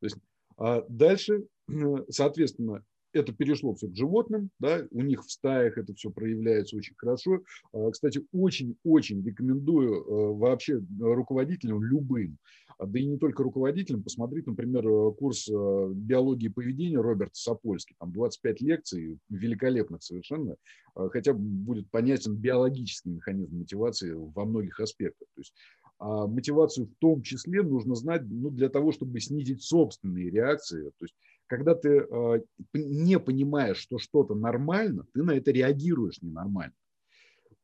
То 0.00 0.06
есть 0.06 0.16
а 0.56 0.84
дальше, 0.88 1.44
соответственно, 2.08 2.84
это 3.12 3.32
перешло 3.32 3.74
все 3.74 3.88
к 3.88 3.94
животным, 3.94 4.50
да, 4.58 4.86
у 4.90 5.02
них 5.02 5.24
в 5.24 5.30
стаях 5.30 5.78
это 5.78 5.94
все 5.94 6.10
проявляется 6.10 6.76
очень 6.76 6.94
хорошо. 6.96 7.40
А, 7.72 7.90
кстати, 7.90 8.22
очень-очень 8.32 9.24
рекомендую 9.24 9.94
а, 9.94 10.32
вообще 10.34 10.80
руководителям 11.00 11.82
любым, 11.82 12.38
да 12.78 12.98
и 12.98 13.06
не 13.06 13.18
только 13.18 13.42
руководителям, 13.42 14.02
посмотреть, 14.02 14.46
например, 14.46 15.14
курс 15.14 15.48
биологии 15.48 16.48
поведения 16.48 16.98
Роберта 16.98 17.34
Сапольски, 17.34 17.94
там 17.98 18.12
25 18.12 18.60
лекций, 18.60 19.18
великолепных 19.28 20.02
совершенно, 20.02 20.56
хотя 20.94 21.32
будет 21.32 21.90
понятен 21.90 22.34
биологический 22.34 23.10
механизм 23.10 23.58
мотивации 23.58 24.12
во 24.12 24.44
многих 24.44 24.80
аспектах. 24.80 25.28
То 25.34 25.40
есть 25.40 25.54
а 26.02 26.26
мотивацию 26.26 26.86
в 26.88 26.94
том 26.98 27.22
числе 27.22 27.62
нужно 27.62 27.94
знать 27.94 28.22
ну, 28.28 28.50
для 28.50 28.68
того, 28.68 28.90
чтобы 28.90 29.20
снизить 29.20 29.62
собственные 29.62 30.30
реакции. 30.30 30.90
То 30.98 31.04
есть, 31.04 31.14
когда 31.46 31.74
ты 31.74 32.00
а, 32.00 32.40
не 32.72 33.18
понимаешь, 33.18 33.78
что 33.78 33.98
что-то 33.98 34.34
нормально, 34.34 35.06
ты 35.12 35.22
на 35.22 35.32
это 35.32 35.50
реагируешь 35.50 36.22
ненормально. 36.22 36.74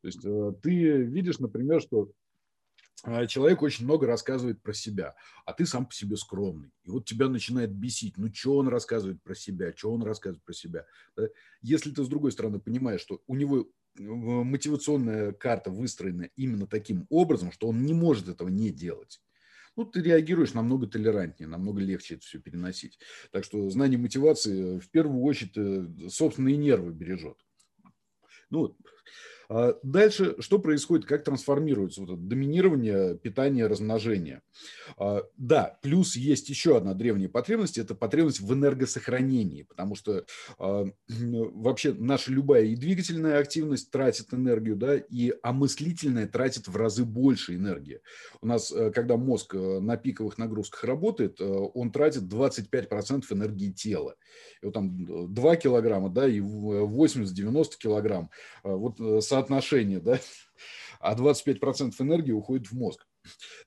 То 0.01 0.07
есть 0.07 0.25
э, 0.25 0.53
ты 0.63 1.03
видишь, 1.03 1.39
например, 1.39 1.81
что 1.81 2.13
а, 3.05 3.27
человек 3.27 3.63
очень 3.63 3.85
много 3.85 4.07
рассказывает 4.07 4.63
про 4.63 4.73
себя, 4.73 5.15
а 5.45 5.53
ты 5.53 5.67
сам 5.67 5.87
по 5.87 5.95
себе 5.95 6.17
скромный. 6.17 6.71
И 6.85 6.91
вот 6.91 7.05
тебя 7.05 7.29
начинает 7.29 7.73
бесить. 7.73 8.17
Ну, 8.17 8.33
что 8.33 8.57
он 8.57 8.69
рассказывает 8.69 9.23
про 9.23 9.35
себя, 9.35 9.73
что 9.75 9.93
он 9.93 10.03
рассказывает 10.03 10.45
про 10.45 10.53
себя. 10.53 10.87
Если 11.63 11.91
ты, 11.91 12.03
с 12.05 12.09
другой 12.09 12.33
стороны, 12.33 12.61
понимаешь, 12.61 13.01
что 13.01 13.23
у 13.27 13.35
него 13.35 13.67
мотивационная 13.99 15.33
карта 15.33 15.71
выстроена 15.71 16.31
именно 16.37 16.67
таким 16.67 17.07
образом, 17.11 17.53
что 17.53 17.69
он 17.69 17.83
не 17.83 17.95
может 17.95 18.29
этого 18.29 18.49
не 18.49 18.71
делать. 18.71 19.21
Ну, 19.79 19.85
ты 19.85 20.03
реагируешь 20.03 20.55
намного 20.55 20.89
толерантнее, 20.89 21.49
намного 21.49 21.81
легче 21.81 22.17
это 22.17 22.25
все 22.25 22.41
переносить. 22.41 22.99
Так 23.31 23.45
что 23.45 23.71
знание 23.71 23.97
мотивации 23.97 24.81
в 24.81 24.91
первую 24.91 25.23
очередь 25.23 25.57
э, 25.57 26.09
собственные 26.11 26.57
нервы 26.57 26.91
бережет. 26.91 27.37
Ну, 28.51 28.77
дальше 29.83 30.37
что 30.41 30.59
происходит, 30.59 31.07
как 31.07 31.25
трансформируется 31.25 32.03
вот 32.03 32.11
это 32.11 32.21
доминирование, 32.21 33.17
питание, 33.17 33.67
размножение? 33.67 34.43
А, 34.97 35.23
да, 35.37 35.79
плюс 35.83 36.17
есть 36.17 36.49
еще 36.49 36.77
одна 36.77 36.95
древняя 36.95 37.29
потребность, 37.29 37.79
это 37.79 37.95
потребность 37.95 38.41
в 38.41 38.53
энергосохранении, 38.53 39.63
потому 39.63 39.95
что 39.95 40.25
а, 40.59 40.87
вообще 41.09 41.93
наша 41.93 42.33
любая 42.33 42.65
и 42.65 42.77
двигательная 42.77 43.39
активность 43.39 43.91
тратит 43.91 44.33
энергию, 44.33 44.77
да, 44.77 44.97
и 44.97 45.33
омыслительная 45.43 46.27
тратит 46.27 46.69
в 46.69 46.77
разы 46.77 47.05
больше 47.05 47.55
энергии. 47.55 48.01
У 48.41 48.47
нас, 48.47 48.73
э, 48.73 48.91
когда 48.91 49.17
мозг 49.17 49.55
э, 49.55 49.81
на 49.81 49.97
пиковых 49.97 50.39
нагрузках 50.39 50.85
работает, 50.85 51.41
э, 51.41 51.45
он 51.45 51.91
тратит 51.91 52.23
25% 52.23 53.25
энергии 53.31 53.71
тела. 53.71 54.15
И 54.63 54.67
вот 54.67 54.75
там 54.75 55.35
2 55.35 55.57
килограмма, 55.57 56.11
да, 56.11 56.27
и 56.29 56.41
80-90 56.41 57.79
килограмм. 57.79 58.31
Вот, 58.63 58.99
соответственно, 59.25 59.38
соотношение, 59.39 60.01
да, 60.01 60.21
а 61.01 61.15
25% 61.15 61.95
энергии 62.01 62.33
уходит 62.33 62.69
в 62.69 62.73
мозг. 62.73 63.07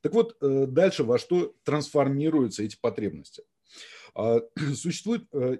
Так 0.01 0.13
вот, 0.13 0.35
э, 0.41 0.65
дальше 0.67 1.03
во 1.03 1.17
что 1.17 1.53
трансформируются 1.63 2.63
эти 2.63 2.77
потребности? 2.79 3.43
А, 4.13 4.41
существует 4.75 5.27
э, 5.33 5.59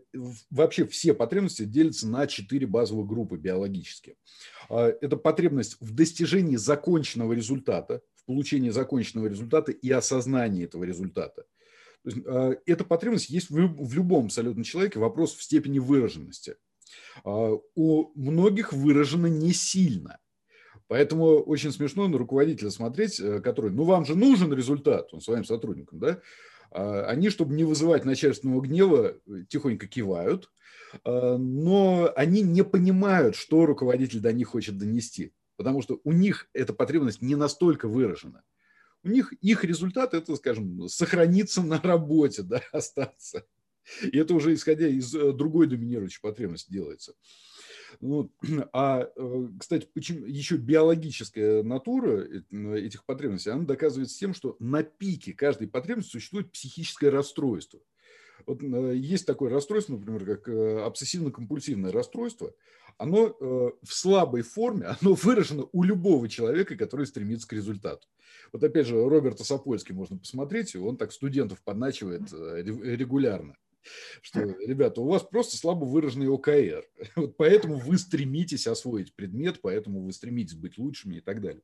вообще 0.50 0.86
все 0.86 1.13
потребности 1.13 1.63
делятся 1.63 2.08
на 2.08 2.28
четыре 2.28 2.67
базовые 2.67 3.06
группы 3.06 3.38
биологические. 3.38 4.15
А, 4.69 4.88
это 4.88 5.17
потребность 5.17 5.78
в 5.80 5.93
достижении 5.93 6.58
законченного 6.58 7.34
результата, 7.34 8.02
в 8.15 8.26
получении 8.26 8.69
законченного 8.69 9.28
результата 9.28 9.71
и 9.71 9.89
осознании 9.91 10.65
этого 10.65 10.84
результата. 10.84 11.45
А, 12.26 12.52
эта 12.65 12.84
потребность 12.84 13.30
есть 13.30 13.50
в 13.50 13.93
любом 13.93 14.26
абсолютно 14.26 14.63
человеке, 14.63 15.00
вопрос 15.00 15.36
в 15.36 15.43
степени 15.43 15.80
выраженности. 15.80 16.56
А, 17.23 17.51
у 17.75 18.12
многих 18.19 18.73
выражено 18.73 19.27
не 19.27 19.54
сильно. 19.54 20.19
Поэтому 20.88 21.39
очень 21.39 21.71
смешно 21.71 22.08
на 22.08 22.17
руководителя 22.17 22.69
смотреть, 22.69 23.19
э, 23.19 23.39
который, 23.39 23.71
ну 23.71 23.86
вам 23.86 24.06
же 24.06 24.15
нужен 24.15 24.51
результат, 24.54 25.13
он 25.13 25.21
своим 25.21 25.45
сотрудникам, 25.45 25.99
да, 25.99 26.19
а, 26.71 27.06
они, 27.06 27.30
чтобы 27.30 27.54
не 27.54 27.63
вызывать 27.63 28.06
начальственного 28.06 28.62
гнева, 28.62 29.17
тихонько 29.47 29.88
кивают, 29.88 30.51
а, 31.04 31.38
но 31.38 32.12
они 32.15 32.41
не 32.41 32.63
понимают, 32.63 33.36
что 33.36 33.65
руководитель 33.65 34.19
до 34.19 34.34
них 34.34 34.49
хочет 34.49 34.77
донести, 34.77 35.34
потому 35.58 35.82
что 35.82 35.99
у 36.04 36.12
них 36.12 36.49
эта 36.54 36.73
потребность 36.73 37.21
не 37.21 37.36
настолько 37.36 37.88
выражена. 37.88 38.43
У 39.04 39.10
них 39.10 39.34
их 39.34 39.63
результат– 39.63 40.13
это, 40.13 40.36
скажем, 40.36 40.88
сохраниться 40.88 41.62
на 41.62 41.80
работе, 41.82 42.43
да, 42.43 42.62
остаться. 42.71 43.45
И 44.02 44.17
это 44.17 44.34
уже 44.34 44.54
исходя 44.54 44.88
из 44.88 45.13
э, 45.15 45.34
другой 45.34 45.67
доминирующей 45.67 46.22
потребности 46.22 46.72
делается. 46.72 47.13
Ну, 48.00 48.32
а, 48.74 49.08
э, 49.15 49.48
кстати, 49.60 49.88
почему 49.94 50.26
еще 50.26 50.58
биологическая 50.58 51.63
натура 51.63 52.26
э, 52.26 52.78
этих 52.78 53.06
потребностей, 53.06 53.50
она 53.50 53.63
доказывается 53.63 54.17
тем, 54.17 54.34
что 54.34 54.56
на 54.60 54.84
пике 54.84 55.34
каждой 55.34 55.67
потребности 55.67 56.12
существует 56.12 56.52
психическое 56.52 57.10
расстройство. 57.10 57.80
Вот 58.48 58.63
есть 58.63 59.28
такое 59.28 59.52
расстройство, 59.52 59.94
например, 59.94 60.26
как 60.26 60.48
обсессивно-компульсивное 60.48 61.91
расстройство. 61.91 62.56
Оно 62.98 63.36
в 63.39 63.94
слабой 63.94 64.41
форме, 64.41 64.88
оно 65.02 65.13
выражено 65.13 65.67
у 65.72 65.84
любого 65.84 66.28
человека, 66.28 66.76
который 66.76 67.06
стремится 67.06 67.48
к 67.48 67.54
результату. 67.54 68.08
Вот 68.52 68.63
опять 68.63 68.88
же, 68.88 68.96
Роберта 68.96 69.44
Сапольский 69.44 69.94
можно 69.94 70.17
посмотреть, 70.17 70.76
он 70.76 70.98
так 70.98 71.12
студентов 71.12 71.62
подначивает 71.62 72.32
регулярно 72.32 73.58
что, 74.22 74.41
ребята, 74.41 75.02
у 75.02 75.08
вас 75.08 75.24
просто 75.24 75.58
слабо 75.58 75.86
выраженный 75.86 76.30
ОКР. 76.30 76.86
Вот 77.15 77.38
поэтому 77.38 77.78
вы 77.78 77.98
стремитесь 77.98 78.67
освоить 78.67 79.15
предмет, 79.15 79.62
поэтому 79.62 80.02
вы 80.02 80.12
стремитесь 80.12 80.56
быть 80.56 80.78
лучшими 80.78 81.17
и 81.17 81.22
так 81.22 81.41
далее. 81.41 81.63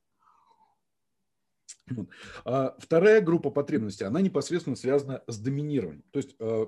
А 2.45 2.75
вторая 2.79 3.21
группа 3.21 3.49
потребностей, 3.49 4.03
она 4.03 4.21
непосредственно 4.21 4.75
связана 4.75 5.23
с 5.27 5.37
доминированием. 5.39 6.03
То 6.11 6.19
есть 6.19 6.35
а, 6.39 6.67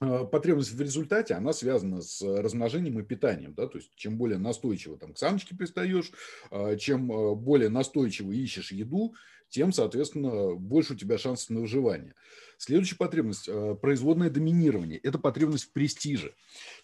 а, 0.00 0.24
потребность 0.26 0.72
в 0.72 0.80
результате, 0.80 1.34
она 1.34 1.52
связана 1.52 2.02
с 2.02 2.20
размножением 2.22 2.98
и 3.00 3.04
питанием. 3.04 3.54
Да? 3.54 3.66
То 3.66 3.78
есть 3.78 3.94
чем 3.94 4.18
более 4.18 4.38
настойчиво 4.38 4.98
там, 4.98 5.14
к 5.14 5.18
самочке 5.18 5.56
пристаешь, 5.56 6.12
а, 6.50 6.76
чем 6.76 7.08
более 7.36 7.70
настойчиво 7.70 8.32
ищешь 8.32 8.72
еду, 8.72 9.14
тем, 9.48 9.72
соответственно, 9.72 10.54
больше 10.54 10.94
у 10.94 10.96
тебя 10.96 11.18
шансов 11.18 11.50
на 11.50 11.60
выживание. 11.60 12.14
Следующая 12.58 12.96
потребность 12.96 13.48
э,– 13.48 13.74
производное 13.82 14.30
доминирование. 14.30 14.98
Это 14.98 15.18
потребность 15.18 15.64
в 15.64 15.72
престиже. 15.72 16.34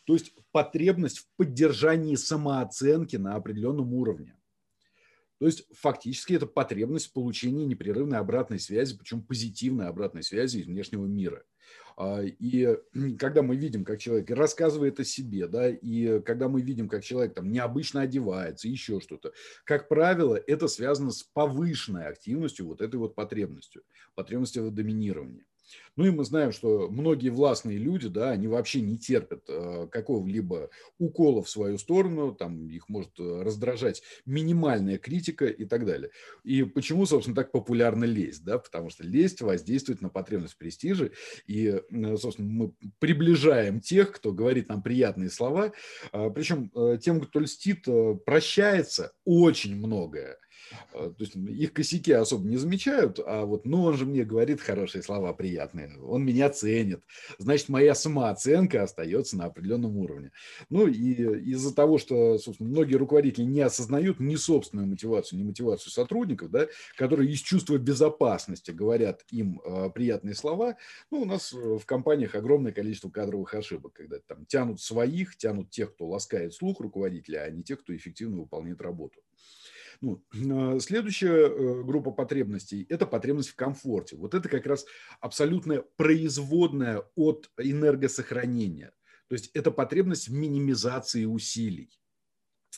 То 0.04 0.14
есть 0.14 0.34
потребность 0.52 1.18
в 1.18 1.28
поддержании 1.36 2.16
самооценки 2.16 3.16
на 3.16 3.34
определенном 3.34 3.92
уровне. 3.94 4.36
То 5.38 5.46
есть 5.46 5.64
фактически 5.74 6.34
это 6.34 6.46
потребность 6.46 7.08
в 7.08 7.12
получении 7.12 7.64
непрерывной 7.64 8.18
обратной 8.18 8.60
связи, 8.60 8.96
причем 8.96 9.22
позитивной 9.22 9.88
обратной 9.88 10.22
связи 10.22 10.58
из 10.58 10.66
внешнего 10.66 11.06
мира– 11.06 11.44
и 11.98 12.76
когда 13.18 13.42
мы 13.42 13.56
видим, 13.56 13.84
как 13.84 13.98
человек 14.00 14.30
рассказывает 14.30 15.00
о 15.00 15.04
себе, 15.04 15.46
да, 15.46 15.68
и 15.68 16.20
когда 16.20 16.48
мы 16.48 16.62
видим, 16.62 16.88
как 16.88 17.04
человек 17.04 17.34
там 17.34 17.50
необычно 17.50 18.02
одевается, 18.02 18.68
еще 18.68 19.00
что-то, 19.00 19.32
как 19.64 19.88
правило, 19.88 20.34
это 20.34 20.68
связано 20.68 21.10
с 21.10 21.22
повышенной 21.22 22.06
активностью 22.06 22.66
вот 22.66 22.80
этой 22.80 22.96
вот 22.96 23.14
потребностью, 23.14 23.82
потребностью 24.14 24.64
в 24.64 24.74
доминировании. 24.74 25.46
Ну 25.96 26.06
и 26.06 26.10
мы 26.10 26.24
знаем, 26.24 26.52
что 26.52 26.88
многие 26.90 27.28
властные 27.28 27.78
люди, 27.78 28.08
да, 28.08 28.30
они 28.30 28.48
вообще 28.48 28.80
не 28.80 28.98
терпят 28.98 29.44
э, 29.48 29.86
какого-либо 29.90 30.70
укола 30.98 31.42
в 31.42 31.48
свою 31.48 31.78
сторону, 31.78 32.34
там 32.34 32.68
их 32.68 32.88
может 32.88 33.12
э, 33.20 33.42
раздражать 33.42 34.02
минимальная 34.26 34.98
критика 34.98 35.46
и 35.46 35.64
так 35.64 35.86
далее. 35.86 36.10
И 36.42 36.64
почему, 36.64 37.06
собственно, 37.06 37.36
так 37.36 37.52
популярна 37.52 38.04
лесть, 38.04 38.44
да, 38.44 38.58
потому 38.58 38.90
что 38.90 39.04
лесть 39.04 39.40
воздействует 39.40 40.00
на 40.00 40.08
потребность 40.08 40.54
в 40.54 40.58
престиже, 40.58 41.12
и, 41.46 41.80
э, 41.90 42.16
собственно, 42.16 42.48
мы 42.48 42.72
приближаем 42.98 43.80
тех, 43.80 44.10
кто 44.12 44.32
говорит 44.32 44.68
нам 44.68 44.82
приятные 44.82 45.30
слова, 45.30 45.72
а, 46.12 46.30
причем 46.30 46.70
тем, 46.98 47.20
кто 47.20 47.40
льстит, 47.40 47.86
прощается 48.24 49.12
очень 49.24 49.76
многое. 49.76 50.38
А, 50.92 51.10
то 51.10 51.16
есть 51.18 51.36
их 51.36 51.72
косяки 51.72 52.12
особо 52.12 52.46
не 52.46 52.56
замечают, 52.56 53.20
а 53.24 53.44
вот, 53.44 53.64
ну, 53.66 53.82
он 53.82 53.96
же 53.96 54.06
мне 54.06 54.24
говорит 54.24 54.60
хорошие 54.60 55.02
слова, 55.02 55.32
приятные, 55.32 55.98
он 56.00 56.24
меня 56.24 56.50
ценит, 56.50 57.02
значит, 57.38 57.68
моя 57.68 57.94
самооценка 57.94 58.82
остается 58.82 59.36
на 59.36 59.46
определенном 59.46 59.96
уровне. 59.96 60.32
Ну, 60.70 60.86
и 60.86 61.50
из-за 61.50 61.74
того, 61.74 61.98
что, 61.98 62.38
собственно, 62.38 62.70
многие 62.70 62.94
руководители 62.94 63.44
не 63.44 63.60
осознают 63.60 64.20
ни 64.20 64.36
собственную 64.36 64.88
мотивацию, 64.88 65.38
ни 65.38 65.44
мотивацию 65.44 65.92
сотрудников, 65.92 66.50
да, 66.50 66.66
которые 66.96 67.30
из 67.30 67.40
чувства 67.40 67.78
безопасности 67.78 68.70
говорят 68.70 69.24
им 69.30 69.60
э, 69.64 69.90
приятные 69.94 70.34
слова, 70.34 70.76
ну, 71.10 71.22
у 71.22 71.24
нас 71.24 71.52
в 71.52 71.84
компаниях 71.84 72.34
огромное 72.34 72.72
количество 72.72 73.10
кадровых 73.10 73.54
ошибок, 73.54 73.92
когда 73.94 74.18
там 74.26 74.46
тянут 74.46 74.80
своих, 74.80 75.36
тянут 75.36 75.70
тех, 75.70 75.94
кто 75.94 76.06
ласкает 76.06 76.54
слух 76.54 76.80
руководителя, 76.80 77.42
а 77.42 77.50
не 77.50 77.62
тех, 77.62 77.80
кто 77.80 77.94
эффективно 77.94 78.38
выполняет 78.38 78.80
работу. 78.80 79.20
Ну, 80.04 80.22
а, 80.74 80.78
следующая 80.80 81.48
э, 81.48 81.82
группа 81.82 82.10
потребностей– 82.10 82.86
это 82.90 83.06
потребность 83.06 83.48
в 83.48 83.56
комфорте. 83.56 84.16
Вот 84.16 84.34
это 84.34 84.50
как 84.50 84.66
раз 84.66 84.84
абсолютная 85.20 85.82
производная 85.96 87.04
от 87.16 87.50
энергосохранения. 87.56 88.92
То 89.28 89.34
есть 89.34 89.50
это 89.54 89.70
потребность 89.70 90.28
в 90.28 90.34
минимизации 90.34 91.24
усилий 91.24 91.90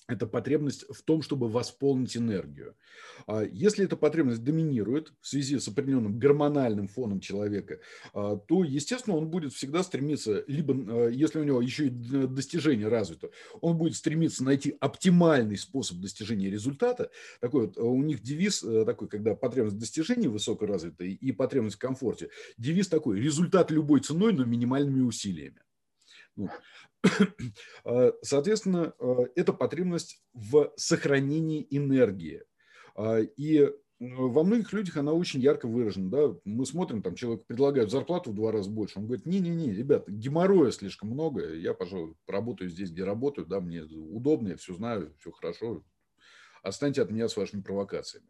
это 0.08 0.26
потребность 0.26 0.84
в 0.88 1.02
том, 1.02 1.22
чтобы 1.22 1.48
восполнить 1.48 2.16
энергию. 2.16 2.76
А 3.26 3.42
если 3.42 3.84
эта 3.84 3.96
потребность 3.96 4.44
доминирует 4.44 5.12
в 5.20 5.26
связи 5.26 5.58
с 5.58 5.66
определенным 5.68 6.18
гормональным 6.18 6.86
фоном 6.86 7.20
человека, 7.20 7.80
а, 8.12 8.36
то, 8.36 8.62
естественно, 8.62 9.16
он 9.16 9.28
будет 9.28 9.52
всегда 9.52 9.82
стремиться, 9.82 10.44
либо, 10.46 10.74
а, 10.74 11.08
если 11.08 11.40
у 11.40 11.44
него 11.44 11.60
еще 11.60 11.86
и 11.86 11.90
достижение 11.90 12.88
развито, 12.88 13.30
он 13.60 13.76
будет 13.76 13.96
стремиться 13.96 14.44
найти 14.44 14.76
оптимальный 14.80 15.56
способ 15.56 15.98
достижения 15.98 16.50
результата. 16.50 17.10
Такой 17.40 17.66
вот, 17.66 17.78
у 17.78 18.02
них 18.02 18.22
девиз 18.22 18.60
такой, 18.60 19.08
когда 19.08 19.34
потребность 19.34 19.78
достижения 19.78 20.28
высокоразвитая 20.28 21.08
и 21.08 21.32
потребность 21.32 21.76
в 21.76 21.80
комфорте. 21.80 22.30
Девиз 22.58 22.88
такой– 22.88 23.20
результат 23.20 23.70
любой 23.70 24.00
ценой, 24.00 24.32
но 24.32 24.44
минимальными 24.44 25.00
усилиями. 25.00 25.60
Ну, 26.36 26.50
соответственно, 28.22 28.94
а, 28.98 29.24
это 29.34 29.52
потребность 29.52 30.22
в 30.32 30.72
сохранении 30.76 31.66
энергии. 31.70 32.42
А, 32.94 33.18
и 33.20 33.70
во 33.98 34.42
многих 34.42 34.72
людях 34.72 34.96
она 34.98 35.12
очень 35.12 35.40
ярко 35.40 35.66
выражена. 35.66 36.10
Да? 36.10 36.34
Мы 36.44 36.66
смотрим, 36.66 37.02
там 37.02 37.14
человек 37.14 37.46
предлагают 37.46 37.90
зарплату 37.90 38.30
в 38.30 38.34
два 38.34 38.52
раза 38.52 38.70
больше. 38.70 38.98
Он 38.98 39.06
говорит, 39.06 39.26
не-не-не, 39.26 39.72
ребята, 39.72 40.10
геморроя 40.12 40.70
слишком 40.70 41.10
много. 41.10 41.54
Я, 41.54 41.72
пожалуй, 41.72 42.14
поработаю 42.26 42.68
здесь, 42.68 42.90
где 42.90 43.04
работаю. 43.04 43.46
Да, 43.46 43.60
мне 43.60 43.82
удобно, 43.82 44.48
я 44.48 44.56
все 44.56 44.74
знаю, 44.74 45.14
все 45.18 45.30
хорошо. 45.30 45.82
Отстаньте 46.66 47.02
от 47.02 47.11
меня 47.11 47.29
с 47.29 47.37
вашими 47.37 47.61
провокациями. 47.61 48.26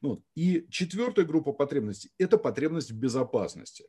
Ну, 0.00 0.24
и 0.34 0.66
четвертая 0.70 1.26
группа 1.26 1.52
потребностей– 1.52 2.10
это 2.18 2.38
потребность 2.38 2.90
в 2.90 2.96
безопасности. 2.98 3.84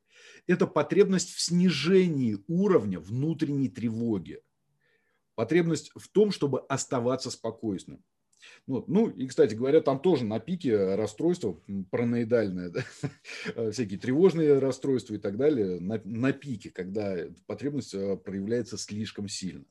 Это 0.47 0.67
потребность 0.67 1.33
в 1.33 1.39
снижении 1.39 2.37
уровня 2.47 2.99
внутренней 2.99 3.69
тревоги. 3.69 4.41
Потребность 5.35 5.91
в 5.95 6.09
том, 6.09 6.31
чтобы 6.31 6.59
оставаться 6.67 7.31
спокойным. 7.31 8.03
Ну, 8.67 8.83
ну 8.87 9.09
и, 9.09 9.27
кстати 9.27 9.55
говоря, 9.55 9.79
там 9.79 10.01
тоже 10.01 10.25
на 10.25 10.39
пике 10.41 10.95
расстройства 10.95 11.61
параноидальное, 11.89 12.71
да? 12.71 12.83
всякие 13.71 13.97
тревожные 13.97 14.59
расстройства 14.59 15.13
и 15.13 15.19
так 15.19 15.37
далее, 15.37 15.79
на, 15.79 16.01
на 16.03 16.33
пике, 16.33 16.69
когда 16.69 17.15
потребность 17.47 17.93
э, 17.93 18.17
проявляется 18.17 18.77
слишком 18.77 19.29
сильно. 19.29 19.65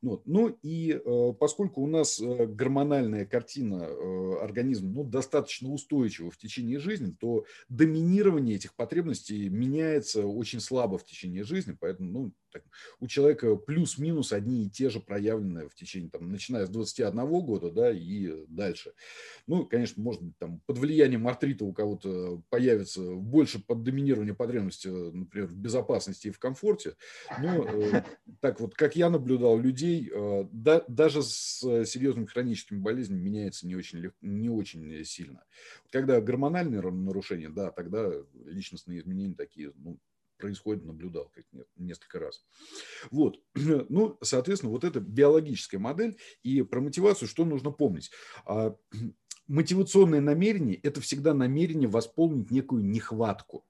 Вот. 0.00 0.22
Ну 0.26 0.56
и 0.62 0.92
э, 0.92 1.32
поскольку 1.40 1.82
у 1.82 1.88
нас 1.88 2.20
э, 2.20 2.46
гормональная 2.46 3.26
картина 3.26 3.82
э, 3.88 4.38
организма 4.40 4.90
ну, 4.90 5.04
достаточно 5.04 5.70
устойчива 5.70 6.30
в 6.30 6.38
течение 6.38 6.78
жизни, 6.78 7.14
то 7.18 7.44
доминирование 7.68 8.56
этих 8.56 8.74
потребностей 8.74 9.48
меняется 9.48 10.24
очень 10.24 10.60
слабо 10.60 10.98
в 10.98 11.04
течение 11.04 11.42
жизни, 11.42 11.76
поэтому 11.78 12.10
ну, 12.10 12.32
так, 12.52 12.62
у 13.00 13.06
человека 13.06 13.56
плюс-минус 13.56 14.32
одни 14.32 14.64
и 14.64 14.70
те 14.70 14.88
же 14.88 15.00
проявленные 15.00 15.68
в 15.68 15.74
течение, 15.74 16.10
там, 16.10 16.30
начиная 16.30 16.66
с 16.66 16.70
21 16.70 17.26
года 17.26 17.70
да, 17.70 17.90
и 17.90 18.44
дальше. 18.46 18.92
Ну, 19.46 19.66
конечно, 19.66 20.02
может 20.02 20.22
быть, 20.22 20.38
там, 20.38 20.60
под 20.66 20.78
влиянием 20.78 21.26
артрита 21.26 21.64
у 21.64 21.72
кого-то 21.72 22.42
появится 22.48 23.02
больше 23.14 23.62
под 23.64 23.82
доминирование 23.82 24.34
потребности, 24.34 24.88
например, 24.88 25.48
в 25.48 25.56
безопасности 25.56 26.28
и 26.28 26.32
в 26.32 26.38
комфорте. 26.38 26.94
Но 27.40 27.64
э, 27.64 28.02
так 28.40 28.60
вот, 28.60 28.74
как 28.74 28.96
я 28.96 29.10
наблюдал 29.10 29.58
людей, 29.58 29.87
э, 29.88 30.44
да, 30.52 30.84
даже 30.88 31.22
с 31.22 31.60
серьезными 31.84 32.26
хроническими 32.26 32.78
болезнями 32.78 33.20
меняется 33.20 33.66
не 33.66 33.76
очень, 33.76 34.10
не 34.20 34.48
очень 34.48 35.04
сильно. 35.04 35.44
Когда 35.90 36.20
гормональные 36.20 36.80
нарушения, 36.80 37.48
да, 37.48 37.70
тогда 37.70 38.10
личностные 38.44 39.00
изменения 39.00 39.34
такие, 39.34 39.72
ну, 39.76 39.98
происходит, 40.38 40.84
наблюдал 40.84 41.30
как 41.34 41.44
несколько 41.76 42.18
раз. 42.20 42.44
Вот. 43.10 43.40
Ну, 43.90 44.18
соответственно, 44.22 44.72
вот 44.72 44.84
это 44.84 45.00
биологическая 45.00 45.80
модель. 45.80 46.16
И 46.42 46.62
про 46.62 46.80
мотивацию 46.80 47.28
что 47.28 47.44
нужно 47.44 47.70
помнить? 47.70 48.10
А, 48.44 48.76
мотивационное 49.46 50.20
намерение– 50.20 50.76
это 50.82 51.00
всегда 51.00 51.34
намерение 51.34 51.88
восполнить 51.88 52.50
некую 52.50 52.84
нехватку. 52.84 53.64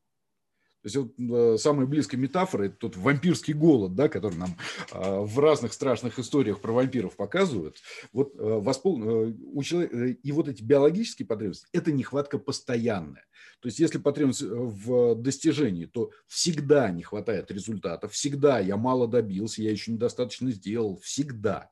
То 0.82 0.86
есть 0.86 0.96
вот, 0.96 1.12
э, 1.18 1.56
самая 1.58 1.86
близкая 1.86 2.20
метафора– 2.20 2.64
это 2.66 2.76
тот 2.76 2.96
вампирский 2.96 3.52
голод, 3.52 3.96
да, 3.96 4.08
который 4.08 4.36
нам 4.36 4.56
э, 4.92 5.20
в 5.20 5.38
разных 5.40 5.72
страшных 5.72 6.18
историях 6.18 6.60
про 6.60 6.72
вампиров 6.72 7.16
показывают. 7.16 7.76
Вот, 8.12 8.34
э, 8.36 8.38
воспол... 8.38 9.02
э, 9.02 9.34
у 9.52 9.62
человека... 9.64 10.06
И 10.06 10.32
вот 10.32 10.48
эти 10.48 10.62
биологические 10.62 11.26
потребности– 11.26 11.66
это 11.72 11.90
нехватка 11.90 12.38
постоянная. 12.38 13.24
То 13.60 13.66
есть 13.66 13.80
если 13.80 13.98
потребность 13.98 14.42
в 14.42 15.16
достижении, 15.16 15.86
то 15.86 16.12
всегда 16.28 16.90
не 16.90 17.02
хватает 17.02 17.50
результата, 17.50 18.06
всегда 18.08 18.60
я 18.60 18.76
мало 18.76 19.08
добился, 19.08 19.62
я 19.62 19.72
еще 19.72 19.90
недостаточно 19.90 20.50
сделал, 20.52 21.00
всегда. 21.02 21.70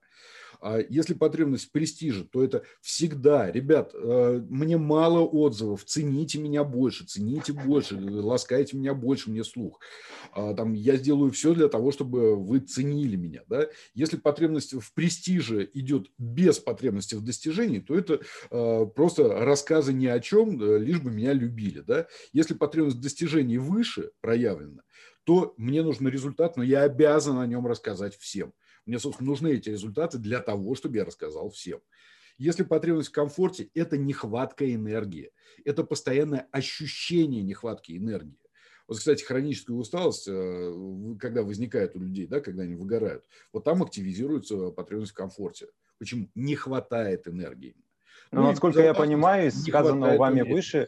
А 0.60 0.78
если 0.78 1.14
потребность 1.14 1.66
в 1.66 1.72
престиже, 1.72 2.24
то 2.24 2.42
это 2.42 2.62
всегда, 2.80 3.50
ребят, 3.50 3.92
э, 3.94 4.42
мне 4.48 4.76
мало 4.76 5.20
отзывов, 5.20 5.84
цените 5.84 6.38
меня 6.38 6.64
больше, 6.64 7.04
цените 7.04 7.52
больше, 7.52 7.96
ласкайте 7.98 8.76
меня 8.76 8.94
больше, 8.94 9.30
мне 9.30 9.44
слух. 9.44 9.80
А, 10.32 10.54
там, 10.54 10.72
я 10.72 10.96
сделаю 10.96 11.30
все 11.30 11.54
для 11.54 11.68
того, 11.68 11.92
чтобы 11.92 12.36
вы 12.36 12.60
ценили 12.60 13.16
меня. 13.16 13.42
Да? 13.48 13.66
Если 13.94 14.16
потребность 14.16 14.74
в 14.74 14.92
престиже 14.94 15.68
идет 15.74 16.10
без 16.18 16.58
потребности 16.58 17.14
в 17.14 17.22
достижении, 17.22 17.80
то 17.80 17.96
это 17.96 18.20
э, 18.50 18.86
просто 18.94 19.28
рассказы 19.28 19.92
ни 19.92 20.06
о 20.06 20.20
чем, 20.20 20.60
э, 20.62 20.78
лишь 20.78 21.00
бы 21.00 21.10
меня 21.10 21.32
любили. 21.32 21.80
Да? 21.80 22.06
Если 22.32 22.54
потребность 22.54 22.96
в 22.96 23.00
достижении 23.00 23.56
выше 23.56 24.10
проявлена, 24.20 24.82
то 25.24 25.54
мне 25.56 25.82
нужен 25.82 26.06
результат, 26.08 26.56
но 26.56 26.62
я 26.62 26.82
обязан 26.82 27.38
о 27.38 27.46
нем 27.46 27.66
рассказать 27.66 28.16
всем. 28.16 28.52
Мне, 28.86 28.98
собственно, 28.98 29.28
нужны 29.28 29.54
эти 29.54 29.68
результаты 29.68 30.18
для 30.18 30.40
того, 30.40 30.74
чтобы 30.74 30.96
я 30.96 31.04
рассказал 31.04 31.50
всем. 31.50 31.80
Если 32.38 32.62
потребность 32.62 33.08
в 33.08 33.12
комфорте– 33.12 33.70
это 33.74 33.96
нехватка 33.96 34.72
энергии, 34.72 35.32
это 35.64 35.84
постоянное 35.84 36.48
ощущение 36.52 37.42
нехватки 37.42 37.96
энергии. 37.96 38.38
Вот, 38.86 38.98
кстати, 38.98 39.24
хроническая 39.24 39.76
усталость, 39.76 40.28
э, 40.28 40.74
когда 41.18 41.42
возникает 41.42 41.96
у 41.96 42.00
людей, 42.00 42.26
да, 42.26 42.40
когда 42.40 42.62
они 42.62 42.76
выгорают, 42.76 43.24
вот 43.52 43.64
там 43.64 43.82
активизируется 43.82 44.70
потребность 44.70 45.12
в 45.12 45.16
комфорте. 45.16 45.68
Почему? 45.98 46.28
Не 46.34 46.54
хватает 46.54 47.26
энергии. 47.26 47.74
Ну, 48.30 48.42
ну 48.42 48.46
насколько 48.48 48.80
я 48.80 48.94
понимаю, 48.94 49.48
из 49.48 49.64
сказанного 49.64 50.16
вами 50.16 50.40
энергии. 50.40 50.52
выше, 50.52 50.86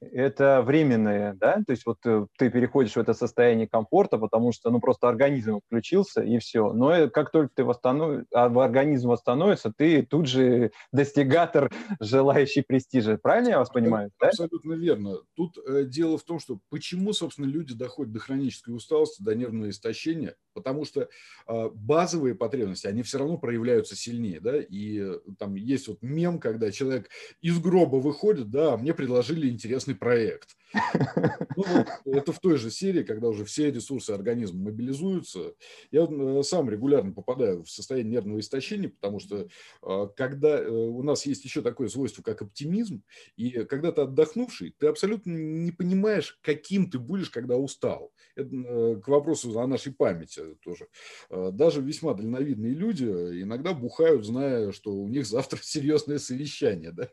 это 0.00 0.62
временное, 0.62 1.34
да, 1.34 1.54
то 1.66 1.72
есть 1.72 1.84
вот 1.84 1.98
э, 2.04 2.26
ты 2.36 2.50
переходишь 2.50 2.92
в 2.92 2.98
это 2.98 3.14
состояние 3.14 3.68
комфорта, 3.68 4.18
потому 4.18 4.52
что, 4.52 4.70
ну, 4.70 4.80
просто 4.80 5.08
организм 5.08 5.60
включился 5.66 6.22
и 6.22 6.38
все. 6.38 6.72
Но 6.72 7.08
как 7.08 7.30
только 7.30 7.50
ты 7.54 7.64
восстанов... 7.64 8.24
А, 8.32 8.46
организм 8.46 9.08
восстановится, 9.08 9.72
ты 9.76 10.02
тут 10.02 10.26
же 10.26 10.70
достигатор, 10.92 11.70
желающий 12.00 12.62
престижа. 12.62 13.18
Правильно 13.20 13.50
я 13.50 13.58
вас 13.58 13.70
понимаю? 13.70 14.10
Да? 14.20 14.28
Абсолютно 14.28 14.74
верно. 14.74 15.16
Тут 15.34 15.58
э, 15.66 15.84
дело 15.84 16.18
в 16.18 16.22
том, 16.22 16.38
что 16.38 16.58
почему, 16.70 17.12
собственно, 17.12 17.46
люди 17.46 17.74
доходят 17.74 18.12
до 18.12 18.20
хронической 18.20 18.74
усталости, 18.74 19.22
до 19.22 19.34
нервного 19.34 19.70
истощения, 19.70 20.34
потому 20.58 20.84
что 20.84 21.08
э, 21.46 21.68
базовые 21.72 22.34
потребности, 22.34 22.86
они 22.86 23.02
все 23.02 23.18
равно 23.18 23.38
проявляются 23.38 23.94
сильнее, 23.94 24.40
да, 24.40 24.58
и 24.58 25.00
э, 25.00 25.18
там 25.38 25.54
есть 25.54 25.88
вот 25.88 26.02
мем, 26.02 26.40
когда 26.40 26.72
человек 26.72 27.08
из 27.40 27.58
гроба 27.60 27.96
выходит, 27.96 28.50
да, 28.50 28.74
а 28.74 28.76
мне 28.76 28.92
предложили 28.92 29.48
интересный 29.48 29.94
проект. 29.94 30.56
Ну, 31.56 31.64
вот, 31.66 31.88
это 32.04 32.32
в 32.32 32.38
той 32.38 32.56
же 32.56 32.70
серии, 32.70 33.02
когда 33.02 33.28
уже 33.28 33.44
все 33.44 33.70
ресурсы 33.72 34.12
организма 34.12 34.66
мобилизуются. 34.66 35.54
Я 35.90 36.06
э, 36.08 36.42
сам 36.44 36.70
регулярно 36.70 37.12
попадаю 37.12 37.64
в 37.64 37.70
состояние 37.70 38.12
нервного 38.12 38.38
истощения, 38.38 38.88
потому 38.88 39.18
что 39.18 39.48
э, 39.82 40.08
когда 40.16 40.60
э, 40.60 40.68
у 40.68 41.02
нас 41.02 41.26
есть 41.26 41.44
еще 41.44 41.62
такое 41.62 41.88
свойство, 41.88 42.22
как 42.22 42.42
оптимизм, 42.42 43.02
и 43.36 43.64
когда 43.64 43.90
ты 43.90 44.02
отдохнувший, 44.02 44.74
ты 44.78 44.86
абсолютно 44.86 45.32
не 45.32 45.72
понимаешь, 45.72 46.38
каким 46.42 46.90
ты 46.90 47.00
будешь, 47.00 47.30
когда 47.30 47.56
устал. 47.56 48.12
Это 48.36 49.00
к 49.02 49.08
вопросу 49.08 49.58
о 49.58 49.66
нашей 49.66 49.92
памяти 49.92 50.47
тоже. 50.56 50.88
Даже 51.30 51.80
весьма 51.80 52.14
дальновидные 52.14 52.74
люди 52.74 53.04
иногда 53.04 53.74
бухают, 53.74 54.24
зная, 54.24 54.72
что 54.72 54.92
у 54.92 55.08
них 55.08 55.26
завтра 55.26 55.58
серьезное 55.62 56.18
совещание. 56.18 56.92
Да? 56.92 57.08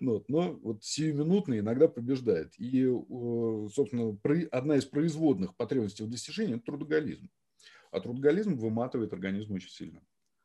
Ну, 0.00 0.24
но 0.28 0.52
вот 0.62 0.84
сиюминутный 0.84 1.60
иногда 1.60 1.88
побеждает. 1.88 2.52
И, 2.58 2.86
собственно, 3.72 4.16
одна 4.50 4.76
из 4.76 4.84
производных 4.84 5.56
потребностей 5.56 6.04
в 6.04 6.10
достижении– 6.10 6.54
это 6.56 6.64
трудоголизм. 6.64 7.28
А 7.90 8.00
трудоголизм 8.00 8.56
выматывает 8.56 9.12
организм 9.12 9.54
очень 9.54 9.70
сильно. 9.70 10.00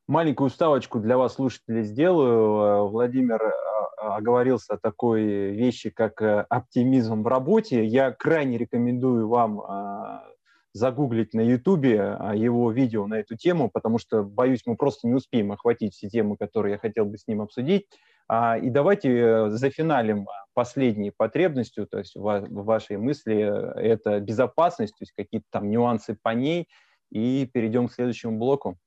Маленькую 0.07 0.47
уставочку 0.47 0.99
для 0.99 1.17
вас, 1.17 1.35
слушателей, 1.35 1.83
сделаю. 1.83 2.87
Владимир 2.87 3.41
а, 3.43 4.17
оговорился 4.17 4.73
о 4.73 4.77
такой 4.77 5.51
вещи, 5.51 5.91
как 5.91 6.21
э, 6.21 6.45
оптимизм 6.49 7.21
в 7.21 7.27
работе. 7.27 7.85
Я 7.85 8.11
крайне 8.11 8.57
рекомендую 8.57 9.27
вам 9.27 9.61
а, 9.61 10.25
загуглить 10.73 11.33
на 11.33 11.41
Ютубе 11.41 12.17
его 12.35 12.71
видео 12.71 13.07
на 13.07 13.19
эту 13.19 13.35
тему, 13.35 13.69
потому 13.71 13.97
что, 13.97 14.23
боюсь, 14.23 14.61
мы 14.65 14.75
просто 14.75 15.07
не 15.07 15.13
успеем 15.13 15.51
охватить 15.51 15.93
все 15.93 16.09
темы, 16.09 16.37
которые 16.37 16.73
я 16.73 16.77
хотел 16.77 17.05
бы 17.05 17.17
с 17.17 17.27
ним 17.27 17.41
обсудить. 17.41 17.87
А, 18.31 18.59
и 18.59 18.69
давайте 18.69 19.09
э, 19.09 19.49
зафиналим 19.49 20.27
последней 20.53 21.09
потребностью, 21.09 21.87
то 21.87 21.97
есть 21.97 22.15
в 22.15 22.63
вашей 22.63 22.97
мысли 22.97 23.35
э, 23.35 23.93
это 23.93 24.19
безопасность, 24.19 24.93
то 24.93 25.01
есть 25.01 25.13
какие-то 25.13 25.47
там 25.49 25.71
нюансы 25.71 26.15
по 26.21 26.29
ней, 26.29 26.67
и 27.09 27.49
перейдем 27.51 27.87
к 27.87 27.93
следующему 27.93 28.37
блоку. 28.37 28.77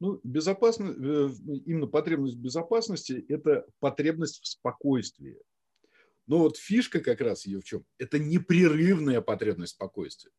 Ну, 0.00 0.18
безопасность, 0.24 0.98
э, 0.98 1.28
именно 1.66 1.86
потребность 1.88 2.38
безопасности– 2.38 3.22
это 3.28 3.66
потребность 3.80 4.40
в 4.40 4.46
спокойствии. 4.46 5.36
Но 6.26 6.38
вот 6.38 6.56
фишка 6.56 7.00
как 7.00 7.20
раз 7.20 7.44
ее 7.44 7.60
в 7.60 7.64
чем? 7.64 7.84
Это 7.98 8.18
непрерывная 8.18 9.20
потребность 9.20 9.72
спокойствия. 9.72 10.32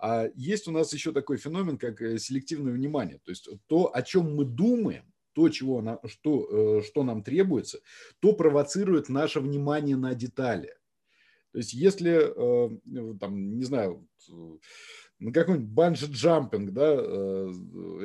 А 0.00 0.30
есть 0.34 0.68
у 0.68 0.72
нас 0.72 0.92
еще 0.92 1.12
такой 1.12 1.36
феномен, 1.36 1.78
как 1.78 1.98
селективное 2.18 2.72
внимание. 2.72 3.18
То 3.24 3.30
есть 3.30 3.48
то, 3.66 3.94
о 3.94 4.02
чем 4.02 4.34
мы 4.34 4.44
думаем, 4.44 5.04
то, 5.32 5.48
чего 5.48 5.80
нам, 5.80 5.98
что, 6.06 6.78
э, 6.78 6.82
что 6.82 7.02
нам 7.02 7.22
требуется, 7.22 7.80
то 8.20 8.32
провоцирует 8.32 9.08
наше 9.08 9.40
внимание 9.40 9.96
на 9.96 10.14
детали. 10.14 10.76
То 11.52 11.58
есть 11.58 11.72
если, 11.72 12.10
э, 12.12 13.16
там, 13.18 13.56
не 13.56 13.64
знаю, 13.64 14.06
на 15.18 15.32
какой-нибудь 15.32 15.68
банджи-джампинг, 15.68 16.70
да, 16.70 16.94
э, 16.96 17.52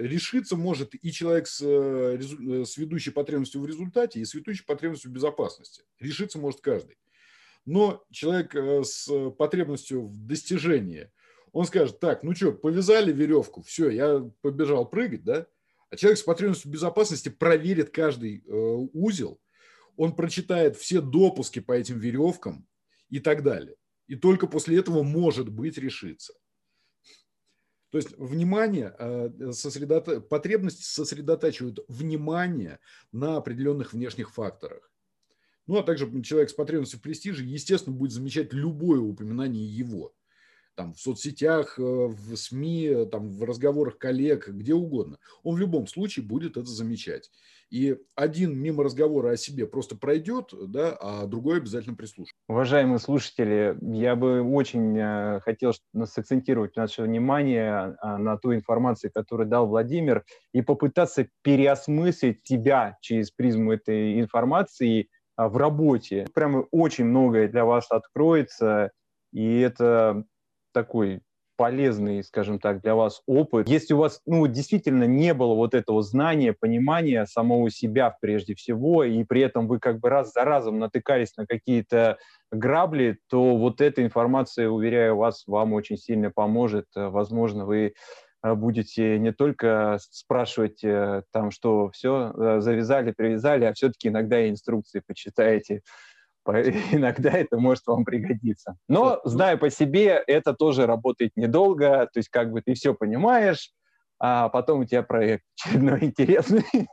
решиться 0.01 0.55
может 0.55 0.95
и 0.95 1.11
человек 1.11 1.47
с, 1.47 1.61
с 1.61 2.77
ведущей 2.77 3.11
потребностью 3.11 3.61
в 3.61 3.67
результате, 3.67 4.19
и 4.19 4.25
с 4.25 4.33
ведущей 4.33 4.63
потребностью 4.65 5.11
в 5.11 5.13
безопасности. 5.13 5.83
Решиться 5.99 6.39
может 6.39 6.61
каждый. 6.61 6.97
Но 7.65 8.03
человек 8.11 8.53
с 8.55 9.09
потребностью 9.31 10.07
в 10.07 10.27
достижении, 10.27 11.09
он 11.55 11.65
скажет, 11.65 12.01
так, 12.01 12.21
ну 12.21 12.35
что, 12.35 12.51
повязали 12.51 13.13
веревку, 13.13 13.61
все, 13.61 13.89
я 13.89 14.29
побежал 14.41 14.89
прыгать, 14.89 15.23
да, 15.23 15.47
а 15.89 15.95
человек 15.95 16.19
с 16.19 16.23
потребностью 16.23 16.69
безопасности 16.69 17.29
проверит 17.29 17.91
каждый 17.91 18.43
э, 18.45 18.51
узел, 18.51 19.39
он 19.95 20.17
прочитает 20.17 20.75
все 20.75 20.99
допуски 20.99 21.59
по 21.59 21.71
этим 21.71 21.97
веревкам 21.97 22.67
и 23.09 23.21
так 23.21 23.41
далее. 23.41 23.77
И 24.07 24.15
только 24.15 24.47
после 24.47 24.77
этого, 24.77 25.01
может 25.01 25.47
быть, 25.47 25.77
решиться. 25.77 26.33
То 27.89 27.99
есть 27.99 28.17
внимание, 28.17 28.93
э, 28.99 29.51
сосредото... 29.53 30.19
потребность 30.19 30.83
сосредотачивает 30.83 31.79
внимание 31.87 32.79
на 33.13 33.37
определенных 33.37 33.93
внешних 33.93 34.33
факторах. 34.33 34.91
Ну, 35.67 35.77
а 35.77 35.83
также 35.83 36.21
человек 36.21 36.49
с 36.49 36.53
потребностью 36.53 36.99
в 36.99 37.01
престиже, 37.01 37.45
естественно, 37.45 37.95
будет 37.95 38.11
замечать 38.11 38.51
любое 38.51 38.99
упоминание 38.99 39.65
его– 39.65 40.13
там, 40.75 40.93
в 40.93 40.99
соцсетях, 40.99 41.79
э, 41.79 41.81
в 41.81 42.35
СМИ, 42.35 43.07
там, 43.11 43.29
в 43.31 43.43
разговорах 43.43 43.97
коллег, 43.97 44.47
где 44.47 44.73
угодно. 44.73 45.17
Он 45.43 45.55
в 45.55 45.59
любом 45.59 45.87
случае 45.87 46.25
будет 46.25 46.57
это 46.57 46.69
замечать. 46.69 47.31
И 47.71 47.97
один 48.15 48.57
мимо 48.57 48.83
разговора 48.83 49.31
о 49.31 49.37
себе 49.37 49.65
просто 49.65 49.95
пройдет, 49.95 50.53
да, 50.67 50.95
а 51.01 51.25
другой 51.25 51.57
обязательно 51.57 51.95
прислушается. 51.95 52.35
Уважаемые 52.47 52.99
слушатели, 52.99 53.77
я 53.81 54.15
бы 54.15 54.41
очень 54.41 54.97
э, 54.97 55.39
хотел 55.41 55.73
сакцентировать 56.05 56.75
наше 56.75 57.01
внимание 57.01 57.97
а, 58.01 58.17
на 58.17 58.37
ту 58.37 58.53
информацию, 58.53 59.11
которую 59.13 59.49
дал 59.49 59.67
Владимир, 59.67 60.23
и 60.53 60.61
попытаться 60.61 61.27
переосмыслить 61.41 62.45
себя 62.45 62.97
через 63.01 63.31
призму 63.31 63.73
этой 63.73 64.19
информации 64.19 65.09
а, 65.35 65.49
в 65.49 65.57
работе. 65.57 66.27
Прямо 66.33 66.67
очень 66.71 67.05
многое 67.05 67.47
для 67.47 67.65
вас 67.65 67.87
откроется, 67.89 68.91
и 69.33 69.59
это 69.59 70.23
такой 70.75 71.21
полезный, 71.57 72.21
скажем 72.21 72.59
так, 72.59 72.81
для 72.81 72.95
вас 72.95 73.21
опыт. 73.27 73.69
Если 73.69 73.93
у 73.93 73.97
вас 73.97 74.19
ну, 74.25 74.45
действительно 74.47 75.05
не 75.05 75.33
было 75.33 75.53
вот 75.55 75.73
этого 75.73 76.01
знания, 76.01 76.53
понимания 76.53 77.25
самого 77.25 77.69
себя 77.69 78.13
прежде 78.21 78.55
всего, 78.55 79.05
и 79.05 79.23
при 79.23 79.41
этом 79.41 79.67
вы 79.67 79.79
как 79.79 80.01
бы 80.01 80.09
раз 80.09 80.33
за 80.33 80.43
разом 80.43 80.79
натыкались 80.79 81.37
на 81.37 81.45
какие-то 81.45 82.17
грабли, 82.51 83.19
то 83.29 83.55
вот 83.55 83.79
эта 83.79 84.03
информация, 84.03 84.69
уверяю 84.69 85.15
вас, 85.15 85.43
вам 85.47 85.71
очень 85.71 85.97
сильно 85.97 86.29
поможет. 86.29 86.87
Возможно, 86.93 87.65
вы 87.65 87.93
э, 88.43 88.53
будете 88.53 89.17
не 89.17 89.31
только 89.31 89.97
спрашивать 90.11 90.83
э, 90.83 91.23
там, 91.31 91.51
что 91.51 91.89
все 91.91 92.33
э, 92.35 92.59
завязали, 92.59 93.13
привязали, 93.13 93.63
а 93.63 93.73
все-таки 93.73 94.09
иногда 94.09 94.41
и 94.41 94.49
инструкции 94.49 95.01
почитаете 95.05 95.83
иногда 96.91 97.31
это 97.31 97.57
может 97.57 97.85
вам 97.87 98.05
пригодиться. 98.05 98.77
Но, 98.87 99.21
ну 99.23 99.29
зная 99.29 99.57
по 99.57 99.69
себе, 99.69 100.23
это 100.27 100.53
тоже 100.53 100.85
работает 100.85 101.31
недолго, 101.35 102.07
то 102.11 102.19
есть 102.19 102.29
как 102.29 102.51
бы 102.51 102.61
ты 102.61 102.73
все 102.73 102.93
понимаешь, 102.93 103.71
а 104.19 104.49
потом 104.49 104.81
у 104.81 104.85
тебя 104.85 105.03
проект 105.03 105.43
очередной 105.65 106.03
интересный, 106.03 106.87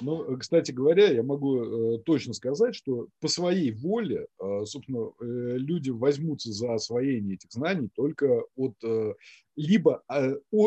ну, 0.00 0.36
кстати 0.38 0.72
говоря, 0.72 1.10
я 1.10 1.22
могу 1.22 1.96
э, 1.96 1.98
точно 2.04 2.34
сказать, 2.34 2.74
что 2.74 3.08
по 3.20 3.28
своей 3.28 3.72
воле, 3.72 4.26
э, 4.40 4.64
собственно, 4.64 5.10
э, 5.20 5.56
люди 5.58 5.90
возьмутся 5.90 6.52
за 6.52 6.74
освоение 6.74 7.34
этих 7.34 7.50
знаний 7.52 7.88
только 7.94 8.42
от 8.56 8.76
либо 9.54 10.02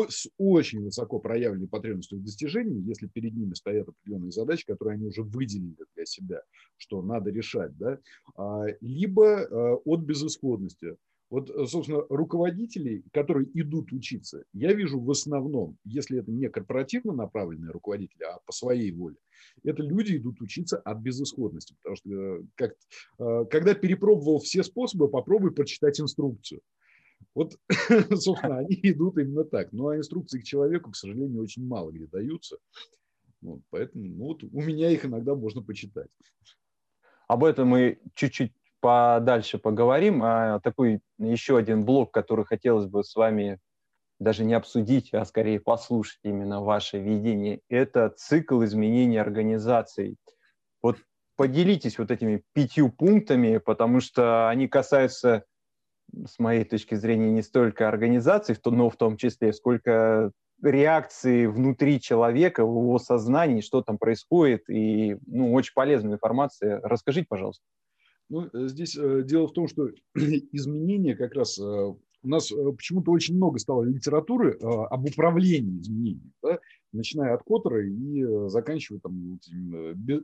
с 0.08 0.28
очень 0.38 0.84
высоко 0.84 1.18
проявленной 1.18 1.66
потребностью 1.66 2.18
в 2.18 2.22
достижении, 2.22 2.86
если 2.86 3.08
перед 3.08 3.34
ними 3.34 3.54
стоят 3.54 3.88
определенные 3.88 4.30
задачи, 4.30 4.64
которые 4.64 4.94
они 4.94 5.06
уже 5.06 5.22
выделили 5.22 5.84
для 5.96 6.06
себя, 6.06 6.42
что 6.76 7.02
надо 7.02 7.30
решать, 7.30 7.76
да, 7.76 7.98
а, 8.36 8.66
либо 8.80 9.78
от 9.84 10.00
безысходности. 10.02 10.96
Вот, 11.28 11.50
э, 11.50 11.66
собственно, 11.66 12.04
руководителей, 12.08 13.04
которые 13.12 13.48
идут 13.54 13.92
учиться, 13.92 14.44
я 14.52 14.72
вижу 14.72 15.00
в 15.00 15.10
основном, 15.10 15.76
если 15.84 16.20
это 16.20 16.30
не 16.30 16.48
корпоративно 16.48 17.12
направленные 17.12 17.72
руководители, 17.72 18.22
а 18.22 18.38
по 18.46 18.52
своей 18.52 18.92
воле, 18.92 19.16
это 19.64 19.82
люди 19.82 20.16
идут 20.16 20.40
учиться 20.40 20.78
от 20.78 20.98
безысходности. 20.98 21.74
Потому 21.82 21.96
что 21.96 22.10
э, 22.10 22.42
как, 22.54 22.76
э, 23.18 23.44
когда 23.50 23.74
перепробовал 23.74 24.38
все 24.38 24.62
способы, 24.62 25.08
попробуй 25.08 25.52
прочитать 25.52 26.00
инструкцию. 26.00 26.60
Вот, 27.34 27.58
собственно, 28.14 28.58
они 28.58 28.78
идут 28.82 29.18
именно 29.18 29.44
так. 29.44 29.72
Ну, 29.72 29.88
а 29.88 29.96
инструкции 29.96 30.40
к 30.40 30.44
человеку, 30.44 30.92
к 30.92 30.96
сожалению, 30.96 31.42
очень 31.42 31.66
мало 31.66 31.90
где 31.90 32.06
даются. 32.06 32.58
Вот, 33.42 33.60
поэтому 33.70 34.04
ну, 34.04 34.24
вот 34.26 34.44
у 34.44 34.60
меня 34.62 34.90
их 34.90 35.04
иногда 35.04 35.34
можно 35.34 35.60
почитать. 35.60 36.08
Об 37.28 37.44
этом 37.44 37.68
мы 37.68 37.98
чуть-чуть 38.14 38.52
подальше 38.80 39.58
поговорим. 39.58 40.22
А 40.22 40.60
такой 40.60 41.00
еще 41.18 41.56
один 41.56 41.84
блок, 41.84 42.12
который 42.12 42.44
хотелось 42.44 42.86
бы 42.86 43.04
с 43.04 43.14
вами 43.14 43.58
даже 44.18 44.44
не 44.44 44.54
обсудить, 44.54 45.12
а 45.12 45.24
скорее 45.24 45.60
послушать 45.60 46.20
именно 46.22 46.62
ваше 46.62 46.98
видение, 46.98 47.60
это 47.68 48.08
цикл 48.16 48.64
изменения 48.64 49.20
организаций. 49.20 50.16
Вот 50.82 50.96
поделитесь 51.36 51.98
вот 51.98 52.10
этими 52.10 52.42
пятью 52.54 52.90
пунктами, 52.90 53.58
потому 53.58 54.00
что 54.00 54.48
они 54.48 54.68
касаются, 54.68 55.44
с 56.24 56.38
моей 56.38 56.64
точки 56.64 56.94
зрения, 56.94 57.30
не 57.30 57.42
столько 57.42 57.88
организации, 57.88 58.56
но 58.64 58.88
в 58.88 58.96
том 58.96 59.16
числе, 59.16 59.52
сколько 59.52 60.30
реакции 60.62 61.46
внутри 61.46 62.00
человека, 62.00 62.64
в 62.64 62.70
его 62.70 62.98
сознании, 62.98 63.60
что 63.60 63.82
там 63.82 63.98
происходит, 63.98 64.68
и 64.70 65.16
ну, 65.26 65.52
очень 65.52 65.72
полезная 65.74 66.14
информация. 66.14 66.80
Расскажите, 66.82 67.26
пожалуйста. 67.28 67.62
Ну, 68.28 68.48
э, 68.52 68.68
здесь 68.68 68.96
э, 68.96 69.22
дело 69.24 69.46
в 69.46 69.52
том, 69.52 69.68
что 69.68 69.90
изменения 70.14 71.14
как 71.14 71.34
раз 71.34 71.58
э, 71.58 71.62
у 71.62 72.28
нас 72.28 72.50
почему-то 72.50 73.12
очень 73.12 73.36
много 73.36 73.58
стало 73.60 73.84
литературы 73.84 74.58
об 74.60 75.04
управлении 75.04 75.80
изменениями, 75.80 76.32
да? 76.42 76.58
начиная 76.92 77.34
от 77.34 77.44
Коттера 77.44 77.86
и 77.86 78.48
заканчивая 78.48 78.98
там, 78.98 79.38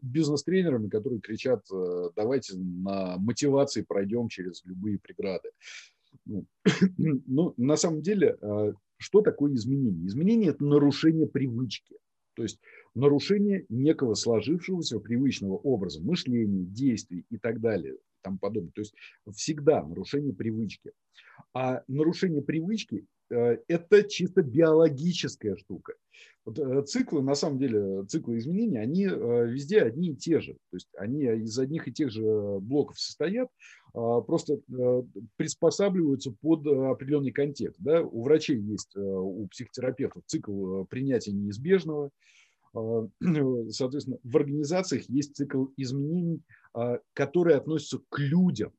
бизнес-тренерами, 0.03 0.89
которые 0.89 1.21
кричат, 1.21 1.65
давайте 2.17 2.57
на 2.57 3.19
мотивации 3.19 3.83
пройдем 3.83 4.27
через 4.29 4.65
любые 4.65 4.99
преграды. 4.99 5.51
Ну, 6.25 6.45
ну, 6.99 7.55
на 7.57 7.77
самом 7.77 8.03
деле, 8.03 8.37
что 8.97 9.21
такое 9.21 9.55
изменение? 9.55 10.05
Изменение– 10.09 10.51
это 10.53 10.65
нарушение 10.65 11.29
привычки. 11.29 11.95
То 12.35 12.43
есть 12.43 12.59
нарушение 12.95 13.67
некого 13.69 14.15
сложившегося 14.15 15.01
привычного 15.01 15.57
образа 15.57 16.03
мышления, 16.03 16.65
действий 16.65 17.25
и 17.31 17.39
так 17.39 17.61
далее, 17.61 17.97
там 18.23 18.39
подобное. 18.39 18.73
То 18.73 18.81
есть 18.81 18.95
всегда 19.35 19.83
нарушение 19.83 20.35
привычки. 20.35 20.93
А 21.55 21.83
нарушение 21.89 22.43
привычки 22.43 23.07
это 23.33 24.03
чисто 24.05 24.43
биологическая 24.43 25.57
штука. 25.57 25.95
Вот 26.45 26.59
э, 26.59 26.83
циклы, 26.83 27.23
на 27.23 27.35
самом 27.35 27.59
деле, 27.59 28.05
циклы 28.07 28.39
изменений, 28.39 28.79
они 28.79 29.07
э, 29.07 29.47
везде 29.47 29.83
одни 29.83 30.11
и 30.11 30.17
те 30.17 30.41
же. 30.41 30.55
То 30.71 30.77
есть 30.77 30.89
они 30.97 31.25
из 31.25 31.57
одних 31.59 31.87
и 31.87 31.93
тех 31.93 32.11
же 32.11 32.23
блоков 32.61 32.99
состоят, 32.99 33.49
а, 33.95 34.21
просто 34.23 34.61
приспосабливаются 35.37 36.33
под 36.41 36.67
определенный 36.67 37.31
контекст. 37.31 37.79
Да? 37.81 38.03
У 38.03 38.23
врачей 38.23 38.59
есть, 38.59 38.97
у 38.97 39.47
психотерапевтов 39.49 40.25
цикл 40.27 40.85
принятия 40.85 41.33
неизбежного. 41.33 42.11
А, 42.75 43.09
соответственно, 43.71 44.19
в 44.23 44.37
организациях 44.37 45.05
есть 45.09 45.37
цикл 45.37 45.67
изменений, 45.77 46.43
а, 46.75 46.99
которые 47.13 47.57
относятся 47.57 48.01
к 48.09 48.19
людям. 48.19 48.73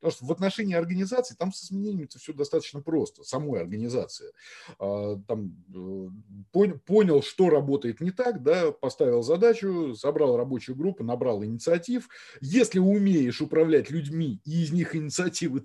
Потому 0.00 0.12
что 0.12 0.26
в 0.26 0.32
отношении 0.32 0.74
организации 0.74 1.34
там 1.34 1.52
с 1.52 1.64
изменениями 1.64 2.04
это 2.04 2.18
все 2.18 2.32
достаточно 2.32 2.80
просто, 2.80 3.24
самой 3.24 3.60
организации. 3.60 4.32
А, 4.78 5.16
там 5.26 5.56
э, 5.74 6.72
понял, 6.86 7.22
что 7.22 7.50
работает 7.50 8.00
не 8.00 8.10
так, 8.10 8.42
да, 8.42 8.72
поставил 8.72 9.22
задачу, 9.22 9.94
собрал 9.94 10.36
рабочую 10.36 10.76
группу, 10.76 11.02
набрал 11.02 11.44
инициатив. 11.44 12.08
Если 12.40 12.78
умеешь 12.78 13.40
управлять 13.40 13.90
людьми 13.90 14.40
и 14.44 14.62
из 14.62 14.72
них 14.72 14.94
инициативы 14.94 15.62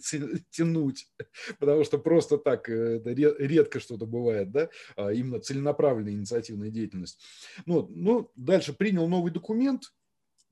тянуть, 0.49 1.07
потому 1.59 1.83
что 1.83 1.97
просто 1.97 2.37
так 2.37 2.69
э, 2.69 3.01
редко 3.05 3.79
что-то 3.79 4.05
бывает, 4.05 4.51
да, 4.51 4.69
а 4.95 5.11
именно 5.11 5.39
целенаправленная 5.39 6.13
инициативная 6.13 6.69
деятельность. 6.69 7.19
Ну, 7.65 7.87
ну, 7.89 8.31
дальше 8.35 8.73
принял 8.73 9.07
новый 9.07 9.31
документ, 9.31 9.93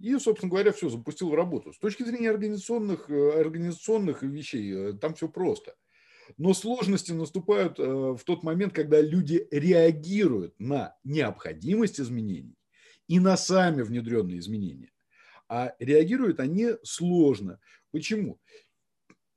и, 0.02 0.18
собственно 0.18 0.50
говоря, 0.50 0.72
все 0.72 0.90
запустил 0.90 1.30
в 1.30 1.36
работу. 1.36 1.74
С 1.74 1.78
точки 1.78 2.04
зрения 2.04 2.32
организационных, 2.32 3.10
э, 3.10 3.40
организационных 3.40 4.24
вещей, 4.24 4.74
э, 4.74 4.94
там 4.94 5.14
все 5.14 5.28
просто. 5.28 5.76
Но 6.38 6.54
сложности 6.54 7.12
наступают 7.12 7.80
э, 7.80 7.84
в 7.84 8.22
тот 8.26 8.42
момент, 8.42 8.74
когда 8.74 9.00
люди 9.00 9.48
реагируют 9.52 10.56
на 10.60 10.96
необходимость 11.04 12.00
изменений 12.00 12.56
и 13.08 13.20
на 13.20 13.38
сами 13.38 13.84
внедренные 13.84 14.40
изменения. 14.40 14.92
А 15.48 15.76
реагируют 15.80 16.40
они 16.40 16.70
сложно. 16.84 17.60
Почему? 17.92 18.40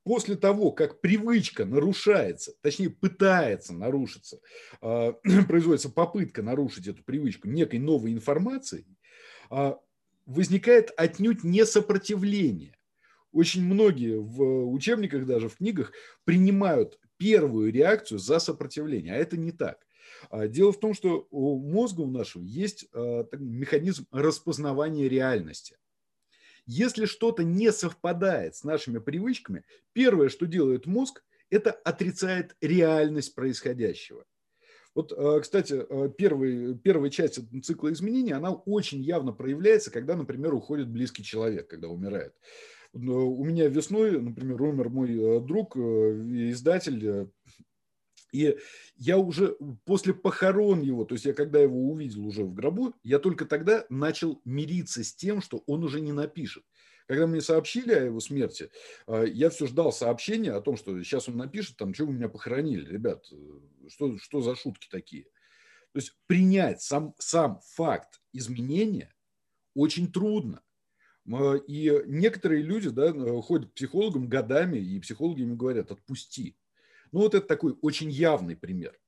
После 0.04 0.36
того, 0.36 0.70
как 0.70 1.00
привычка 1.00 1.64
нарушается, 1.64 2.52
точнее 2.60 2.90
пытается 2.90 3.74
нарушиться, 3.74 4.38
производится 4.80 5.90
попытка 5.90 6.42
нарушить 6.42 6.86
эту 6.86 7.02
привычку 7.02 7.48
некой 7.48 7.80
новой 7.80 8.12
информацией, 8.12 8.86
а 9.50 9.80
возникает 10.26 10.92
отнюдь 10.96 11.44
не 11.44 11.64
сопротивление. 11.66 12.76
Очень 13.32 13.64
многие 13.64 14.18
в 14.18 14.70
учебниках, 14.70 15.26
даже 15.26 15.48
в 15.48 15.56
книгах, 15.56 15.92
принимают 16.24 16.98
первую 17.16 17.72
реакцию 17.72 18.18
за 18.18 18.38
сопротивление, 18.38 19.14
а 19.14 19.18
это 19.18 19.36
не 19.36 19.50
так. 19.50 19.84
А, 20.30 20.46
дело 20.46 20.72
в 20.72 20.78
том, 20.78 20.94
что 20.94 21.26
у 21.30 21.58
мозга 21.58 22.02
у 22.02 22.10
нашего 22.10 22.42
есть 22.44 22.86
а, 22.92 23.26
механизм 23.32 24.06
распознавания 24.10 25.08
реальности. 25.08 25.76
Если 26.66 27.04
что-то 27.04 27.44
не 27.44 27.72
совпадает 27.72 28.56
с 28.56 28.64
нашими 28.64 28.98
привычками, 28.98 29.64
первое, 29.92 30.28
что 30.28 30.46
делает 30.46 30.86
мозг, 30.86 31.22
это 31.50 31.72
отрицает 31.72 32.56
реальность 32.60 33.34
происходящего. 33.34 34.24
Вот, 34.94 35.12
э, 35.12 35.40
кстати, 35.40 35.84
э, 35.88 36.10
первый, 36.16 36.76
первая 36.78 37.10
часть 37.10 37.40
цикла 37.64 37.92
изменений, 37.92 38.32
она 38.32 38.52
очень 38.52 39.02
явно 39.02 39.32
проявляется, 39.32 39.90
когда, 39.90 40.16
например, 40.16 40.54
уходит 40.54 40.88
близкий 40.88 41.24
человек, 41.24 41.68
когда 41.68 41.88
умирает. 41.88 42.32
Э, 42.92 42.98
у 42.98 43.44
меня 43.44 43.68
весной, 43.68 44.20
например, 44.20 44.62
умер 44.62 44.90
мой 44.90 45.40
друг, 45.44 45.76
издатель, 45.76 47.28
и 48.32 48.56
я 48.96 49.18
уже 49.18 49.56
после 49.84 50.14
похорон 50.14 50.80
его, 50.80 51.04
то 51.04 51.14
есть 51.14 51.24
я 51.24 51.32
когда 51.32 51.60
его 51.60 51.90
увидел 51.90 52.26
уже 52.26 52.44
в 52.44 52.52
гробу, 52.52 52.94
я 53.02 53.18
только 53.18 53.46
тогда 53.46 53.86
начал 53.90 54.40
мириться 54.44 55.04
с 55.04 55.14
тем, 55.14 55.40
что 55.40 55.62
он 55.66 55.84
уже 55.84 56.00
не 56.00 56.12
напишет. 56.12 56.64
Когда 57.06 57.26
мне 57.26 57.40
сообщили 57.42 57.92
о 57.92 58.04
его 58.04 58.20
смерти, 58.20 58.70
э, 59.06 59.26
я 59.28 59.50
все 59.50 59.66
ждал 59.66 59.92
сообщения 59.92 60.52
о 60.52 60.60
том, 60.60 60.76
что 60.76 61.02
сейчас 61.02 61.28
он 61.28 61.36
напишет, 61.36 61.76
там, 61.76 61.92
что 61.92 62.06
вы 62.06 62.14
меня 62.14 62.28
похоронили, 62.28 62.90
ребят, 62.90 63.26
что, 63.88 64.16
что 64.18 64.40
за 64.40 64.56
шутки 64.56 64.88
такие. 64.90 65.24
То 65.92 66.00
есть 66.00 66.16
принять 66.26 66.80
сам, 66.82 67.14
сам 67.18 67.60
факт 67.62 68.20
изменения 68.32 69.14
очень 69.74 70.10
трудно. 70.10 70.62
И 71.66 72.02
некоторые 72.06 72.62
люди 72.62 72.90
да, 72.90 73.12
ходят 73.42 73.70
к 73.70 73.74
психологам 73.74 74.28
годами, 74.28 74.78
и 74.78 75.00
психологи 75.00 75.42
им 75.42 75.56
говорят, 75.56 75.90
отпусти. 75.90 76.56
Ну 77.12 77.20
вот 77.20 77.34
это 77.34 77.46
такой 77.46 77.78
очень 77.80 78.10
явный 78.10 78.56
пример. 78.56 78.98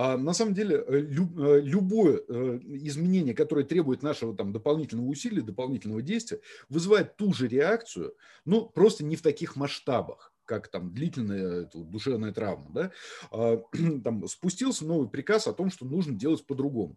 А 0.00 0.16
на 0.16 0.32
самом 0.32 0.54
деле 0.54 0.76
э, 0.76 1.00
э, 1.00 1.60
любое 1.60 2.20
э, 2.28 2.60
изменение, 2.84 3.34
которое 3.34 3.64
требует 3.64 4.04
нашего 4.04 4.32
там, 4.32 4.52
дополнительного 4.52 5.08
усилия, 5.08 5.42
дополнительного 5.42 6.02
действия, 6.02 6.40
вызывает 6.68 7.16
ту 7.16 7.32
же 7.32 7.48
реакцию, 7.48 8.14
но 8.44 8.64
просто 8.64 9.04
не 9.04 9.16
в 9.16 9.22
таких 9.22 9.56
масштабах 9.56 10.32
как 10.44 10.68
там 10.68 10.94
длительная 10.94 11.68
душевная 11.74 12.32
травма, 12.32 12.70
да, 12.72 12.92
а, 13.32 13.60
там 14.04 14.28
спустился 14.28 14.86
новый 14.86 15.08
приказ 15.08 15.48
о 15.48 15.52
том, 15.52 15.68
что 15.68 15.84
нужно 15.84 16.14
делать 16.14 16.46
по-другому. 16.46 16.96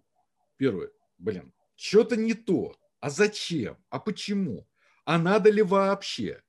Первое, 0.58 0.92
блин, 1.18 1.54
что-то 1.76 2.16
не 2.16 2.36
то. 2.36 2.76
А 3.00 3.10
зачем? 3.10 3.78
А 3.90 4.00
почему? 4.00 4.68
А 5.06 5.18
надо 5.18 5.50
ли 5.50 5.64
вообще? 5.64 6.44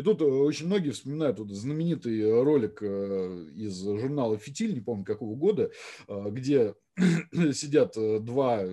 И 0.00 0.02
тут 0.02 0.22
э, 0.22 0.24
очень 0.24 0.64
многие 0.64 0.92
вспоминают 0.92 1.38
вот 1.38 1.50
знаменитый 1.50 2.42
ролик 2.42 2.78
э, 2.80 3.48
из 3.54 3.82
журнала 3.82 4.38
«Фитиль», 4.38 4.72
не 4.72 4.80
помню 4.80 5.04
какого 5.04 5.34
года, 5.34 5.70
э, 6.08 6.24
где 6.30 6.74
сидят 7.52 7.96
два 8.24 8.64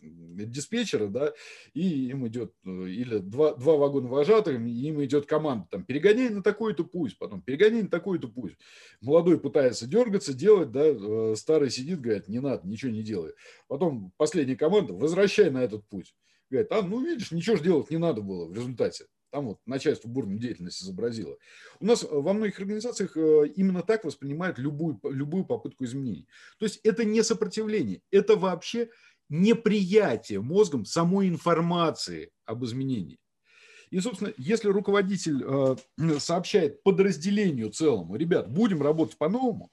диспетчера, 0.00 1.08
да, 1.08 1.34
и 1.74 2.08
им 2.08 2.26
идет, 2.28 2.54
или 2.64 3.18
два, 3.18 3.56
два 3.56 3.76
вагона 3.76 4.08
вожатых, 4.08 4.58
и 4.58 4.88
им 4.88 5.04
идет 5.04 5.26
команда, 5.26 5.66
там, 5.70 5.84
перегоняй 5.84 6.30
на 6.30 6.42
такой-то 6.42 6.84
путь, 6.84 7.18
потом 7.18 7.42
перегоняй 7.42 7.82
на 7.82 7.90
такой-то 7.90 8.28
путь. 8.28 8.56
Молодой 9.02 9.38
пытается 9.38 9.86
дергаться, 9.86 10.32
делать, 10.32 10.72
да, 10.72 11.36
старый 11.36 11.68
сидит, 11.68 12.00
говорит, 12.00 12.28
не 12.28 12.40
надо, 12.40 12.66
ничего 12.66 12.90
не 12.90 13.02
делай. 13.02 13.34
Потом 13.66 14.14
последняя 14.16 14.56
команда, 14.56 14.94
возвращай 14.94 15.50
на 15.50 15.62
этот 15.62 15.86
путь. 15.88 16.14
Говорит, 16.48 16.72
а, 16.72 16.80
ну, 16.80 17.04
видишь, 17.04 17.32
ничего 17.32 17.56
же 17.56 17.64
делать 17.64 17.90
не 17.90 17.98
надо 17.98 18.22
было 18.22 18.46
в 18.46 18.54
результате. 18.54 19.04
Там 19.30 19.48
вот 19.48 19.58
начальство 19.66 20.08
бурную 20.08 20.38
деятельность 20.38 20.82
изобразило. 20.82 21.36
У 21.80 21.86
нас 21.86 22.02
э, 22.02 22.06
во 22.10 22.32
многих 22.32 22.58
организациях 22.60 23.16
э, 23.16 23.48
именно 23.56 23.82
так 23.82 24.04
воспринимают 24.04 24.58
любую, 24.58 24.98
любую 25.04 25.44
попытку 25.44 25.84
изменений. 25.84 26.26
То 26.58 26.64
есть 26.64 26.80
это 26.82 27.04
не 27.04 27.22
сопротивление, 27.22 28.00
это 28.10 28.36
вообще 28.36 28.88
неприятие 29.28 30.40
мозгом 30.40 30.86
самой 30.86 31.28
информации 31.28 32.30
об 32.46 32.64
изменении. 32.64 33.18
И, 33.90 34.00
собственно, 34.00 34.32
если 34.38 34.68
руководитель 34.68 35.44
э, 35.44 35.76
сообщает 36.18 36.82
подразделению 36.82 37.70
целому, 37.70 38.16
ребят, 38.16 38.50
будем 38.50 38.82
работать 38.82 39.18
по-новому, 39.18 39.70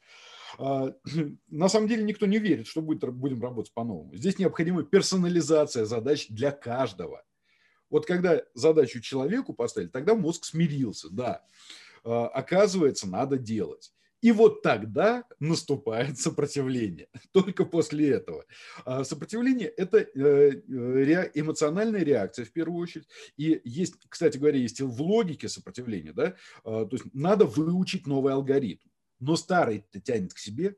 на 0.58 1.70
самом 1.70 1.88
деле 1.88 2.04
никто 2.04 2.26
не 2.26 2.39
верит, 2.39 2.68
что 2.68 2.82
будет, 2.82 3.10
будем 3.13 3.41
работать 3.41 3.74
по-новому. 3.74 4.15
Здесь 4.15 4.38
необходима 4.38 4.84
персонализация 4.84 5.86
задач 5.86 6.28
для 6.30 6.52
каждого– 6.52 7.24
вот 7.89 8.06
когда 8.06 8.41
задачу 8.54 9.02
человеку 9.02 9.54
поставили, 9.54 9.89
тогда 9.89 10.15
мозг 10.15 10.46
смирился, 10.46 11.10
да, 11.10 11.44
а, 12.04 12.27
оказывается, 12.27 13.08
надо 13.10 13.38
делать. 13.38 13.92
И 14.21 14.31
вот 14.31 14.63
тогда 14.63 15.23
наступает 15.40 16.17
сопротивление. 16.17 17.08
Только 17.31 17.63
после 17.63 18.10
этого. 18.10 18.46
А 18.83 19.04
сопротивление– 19.04 19.67
это 19.77 20.00
э, 20.00 21.29
эмоциональная 21.36 22.04
реакция 22.04 22.46
в 22.46 22.52
первую 22.52 22.81
очередь. 22.81 23.08
И 23.38 23.62
есть, 23.63 23.94
кстати 24.10 24.40
говоря, 24.40 24.58
есть 24.58 24.81
в 24.81 25.02
логике 25.02 25.48
сопротивления. 25.48 26.12
Да? 26.12 26.36
А, 26.63 26.86
то 26.86 26.96
есть 26.96 27.06
надо 27.13 27.46
выучить 27.46 28.08
новый 28.08 28.33
алгоритм. 28.33 28.88
Но 29.19 29.36
старый 29.36 29.86
тянет 30.04 30.33
к 30.33 30.40
себе. 30.40 30.75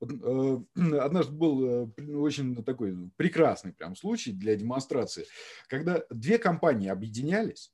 Э, 0.00 0.58
однажды 1.00 1.32
был 1.32 1.86
э, 1.96 2.16
очень 2.16 2.62
такой 2.64 3.10
прекрасный 3.16 3.72
прям 3.72 3.96
случай 3.96 4.32
для 4.32 4.54
демонстрации, 4.56 5.26
когда 5.68 6.02
две 6.10 6.38
компании 6.38 6.88
объединялись, 6.88 7.72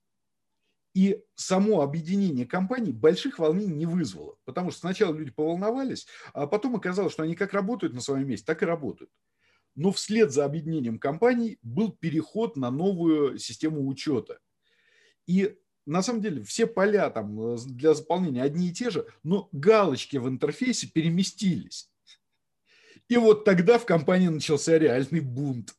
и 0.95 1.23
само 1.35 1.81
объединение 1.81 2.47
компаний 2.47 2.93
больших 2.93 3.39
волнений 3.39 3.73
не 3.73 3.87
вызвало, 3.87 4.37
потому 4.45 4.71
что 4.71 4.81
сначала 4.81 5.15
люди 5.15 5.31
поволновались, 5.31 6.07
а 6.35 6.47
потом 6.47 6.77
оказалось, 6.77 7.15
что 7.15 7.23
они 7.23 7.35
как 7.35 7.55
работают 7.55 7.95
на 7.95 8.01
своем 8.01 8.29
месте, 8.29 8.45
так 8.45 8.63
и 8.63 8.67
работают. 8.67 9.11
Но 9.75 9.91
вслед 9.91 10.33
за 10.33 10.45
объединением 10.45 10.99
компаний 10.99 11.59
был 11.63 11.93
переход 11.93 12.57
на 12.57 12.71
новую 12.71 13.39
систему 13.39 13.89
учета. 13.89 14.39
И 15.27 15.57
на 15.87 16.03
самом 16.03 16.21
деле 16.21 16.43
все 16.43 16.67
поля 16.67 17.09
там 17.09 17.55
э, 17.55 17.57
для 17.67 17.95
заполнения 17.95 18.43
одни 18.43 18.69
и 18.69 18.73
те 18.73 18.91
же, 18.91 19.07
но 19.23 19.49
галочки 19.53 20.19
в 20.19 20.29
интерфейсе 20.29 20.89
переместились. 20.89 21.92
И 23.09 23.17
вот 23.17 23.45
тогда 23.45 23.79
в 23.79 23.87
компании 23.87 24.29
начался 24.29 24.79
реальный 24.79 25.21
бунт. 25.21 25.75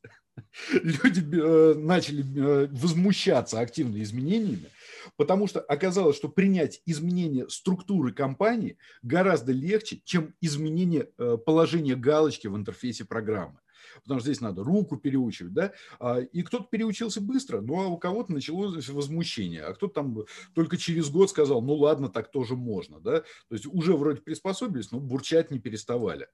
Люди 0.72 1.24
э, 1.36 1.74
начали 1.76 2.24
э, 2.24 2.68
возмущаться 2.72 3.60
активно 3.60 4.02
изменениями, 4.02 4.70
потому 5.16 5.48
что 5.48 5.60
оказалось, 5.60 6.16
что 6.16 6.30
принять 6.30 6.82
изменение 6.86 7.50
структуры 7.50 8.14
компании 8.14 8.78
гораздо 9.02 9.52
легче, 9.52 10.02
чем 10.04 10.34
изменение 10.42 11.10
э, 11.18 11.38
положения 11.44 11.96
галочки 11.96 12.48
в 12.48 12.56
интерфейсе 12.56 13.06
программы. 13.06 13.60
Потому 14.02 14.20
что 14.20 14.30
здесь 14.30 14.42
надо 14.42 14.64
руку 14.64 14.98
переучивать, 14.98 15.54
да, 15.54 15.72
а, 16.00 16.20
и 16.20 16.42
кто-то 16.42 16.66
переучился 16.66 17.22
быстро, 17.22 17.62
ну 17.62 17.82
а 17.82 17.88
у 17.88 17.98
кого-то 17.98 18.32
началось 18.32 18.90
возмущение, 18.90 19.64
а 19.64 19.74
кто-то 19.74 19.94
там 19.94 20.18
только 20.56 20.78
через 20.78 21.10
год 21.10 21.30
сказал, 21.30 21.62
ну 21.62 21.76
ладно, 21.76 22.10
так 22.10 22.32
тоже 22.32 22.56
можно, 22.56 23.00
да, 23.00 23.20
то 23.20 23.52
есть 23.52 23.68
уже 23.68 23.94
вроде 23.94 24.22
приспособились, 24.22 24.92
но 24.92 25.00
бурчать 25.00 25.52
не 25.52 25.60
переставали. 25.60 26.28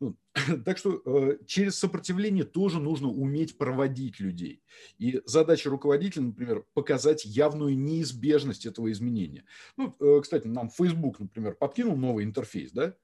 Ну, 0.00 0.16
так 0.64 0.78
что 0.78 1.02
э, 1.04 1.38
через 1.46 1.78
сопротивление 1.78 2.44
тоже 2.44 2.80
нужно 2.80 3.08
уметь 3.08 3.56
проводить 3.58 4.20
людей. 4.20 4.62
И 4.98 5.20
задача 5.24 5.70
руководителя, 5.70 6.24
например, 6.24 6.64
показать 6.74 7.24
явную 7.24 7.78
неизбежность 7.78 8.66
этого 8.66 8.90
изменения. 8.90 9.44
Ну, 9.76 9.94
э, 10.00 10.20
кстати, 10.20 10.46
нам 10.46 10.70
Facebook, 10.70 11.20
например, 11.20 11.54
подкинул 11.54 11.96
новый 11.96 12.24
интерфейс, 12.24 12.72
да? 12.72 12.94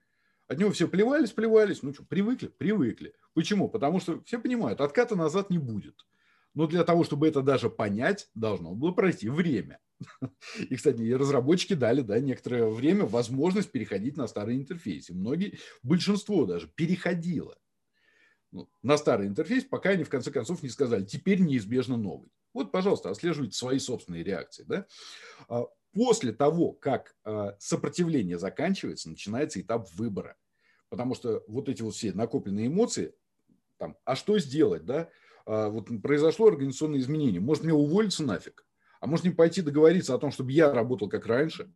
От 0.48 0.58
него 0.58 0.72
все 0.72 0.88
плевались, 0.88 1.30
плевались. 1.30 1.82
Ну 1.82 1.94
что, 1.94 2.04
привыкли? 2.04 2.48
Привыкли. 2.48 3.14
Почему? 3.34 3.68
Потому 3.68 4.00
что 4.00 4.20
все 4.24 4.40
понимают, 4.40 4.80
отката 4.80 5.14
назад 5.14 5.48
не 5.48 5.58
будет. 5.58 6.04
Но 6.54 6.66
для 6.66 6.82
того, 6.82 7.04
чтобы 7.04 7.28
это 7.28 7.42
даже 7.42 7.70
понять, 7.70 8.28
должно 8.34 8.74
было 8.74 8.90
пройти 8.90 9.28
время. 9.28 9.78
И, 10.70 10.76
кстати, 10.76 11.00
и 11.02 11.14
разработчики 11.14 11.74
дали 11.74 12.00
да, 12.02 12.18
некоторое 12.20 12.66
время 12.68 13.04
возможность 13.04 13.70
переходить 13.70 14.16
на 14.16 14.26
старый 14.26 14.56
интерфейс. 14.56 15.10
И 15.10 15.14
многие, 15.14 15.58
большинство 15.82 16.46
даже, 16.46 16.68
переходило 16.68 17.56
ну, 18.52 18.68
на 18.82 18.96
старый 18.96 19.26
интерфейс, 19.26 19.64
пока 19.64 19.90
они 19.90 20.04
в 20.04 20.08
конце 20.08 20.30
концов 20.30 20.62
не 20.62 20.68
сказали, 20.68 21.04
теперь 21.04 21.40
неизбежно 21.40 21.96
новый. 21.96 22.30
Вот, 22.52 22.72
пожалуйста, 22.72 23.10
отслеживайте 23.10 23.56
свои 23.56 23.78
собственные 23.78 24.24
реакции. 24.24 24.64
Да? 24.66 24.86
А 25.48 25.66
после 25.92 26.32
того, 26.32 26.72
как 26.72 27.14
а, 27.24 27.56
сопротивление 27.58 28.38
заканчивается, 28.38 29.08
начинается 29.08 29.60
этап 29.60 29.88
выбора. 29.92 30.36
Потому 30.88 31.14
что 31.14 31.44
вот 31.46 31.68
эти 31.68 31.82
вот 31.82 31.94
все 31.94 32.12
накопленные 32.12 32.66
эмоции, 32.66 33.14
там, 33.78 33.96
а 34.04 34.16
что 34.16 34.38
сделать, 34.38 34.84
да? 34.84 35.08
А, 35.46 35.68
вот 35.68 35.88
произошло 36.02 36.48
организационное 36.48 36.98
изменение, 36.98 37.40
может 37.40 37.62
мне 37.62 37.72
уволиться 37.72 38.24
нафиг? 38.24 38.66
А 39.00 39.06
может 39.06 39.24
не 39.24 39.32
пойти 39.32 39.62
договориться 39.62 40.14
о 40.14 40.18
том, 40.18 40.30
чтобы 40.30 40.52
я 40.52 40.72
работал 40.72 41.08
как 41.08 41.26
раньше? 41.26 41.70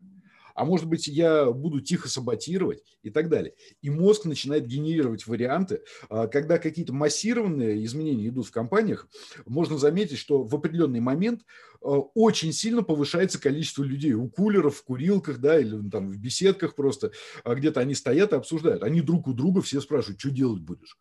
А 0.55 0.65
может 0.65 0.87
быть, 0.87 1.09
я 1.09 1.51
буду 1.51 1.81
тихо 1.81 2.09
саботировать 2.09 2.85
и 3.03 3.11
так 3.11 3.29
далее. 3.29 3.55
И 3.83 3.91
мозг 3.91 4.25
начинает 4.25 4.67
генерировать 4.67 5.27
варианты. 5.27 5.83
А, 6.09 6.29
когда 6.29 6.59
какие-то 6.59 6.93
массированные 6.93 7.85
изменения 7.85 8.29
идут 8.29 8.47
в 8.47 8.53
компаниях, 8.53 9.09
можно 9.47 9.79
заметить, 9.79 10.19
что 10.19 10.45
в 10.45 10.55
определенный 10.55 11.01
момент 11.01 11.43
а, 11.83 11.99
очень 12.15 12.53
сильно 12.53 12.85
повышается 12.85 13.41
количество 13.41 13.83
людей 13.83 14.13
у 14.13 14.29
кулеров, 14.29 14.77
в 14.77 14.85
курилках, 14.85 15.39
да, 15.39 15.59
или 15.59 15.75
ну, 15.75 15.91
там 15.91 16.09
в 16.09 16.19
беседках 16.19 16.77
просто, 16.77 17.11
а 17.43 17.57
где-то 17.57 17.81
они 17.81 17.97
стоят 17.97 18.33
и 18.33 18.37
обсуждают. 18.37 18.85
Они 18.85 19.01
друг 19.01 19.27
у 19.27 19.33
друга 19.33 19.61
все 19.61 19.81
спрашивают, 19.81 20.21
что 20.21 20.31
делать 20.31 20.63
будешь. 20.63 20.97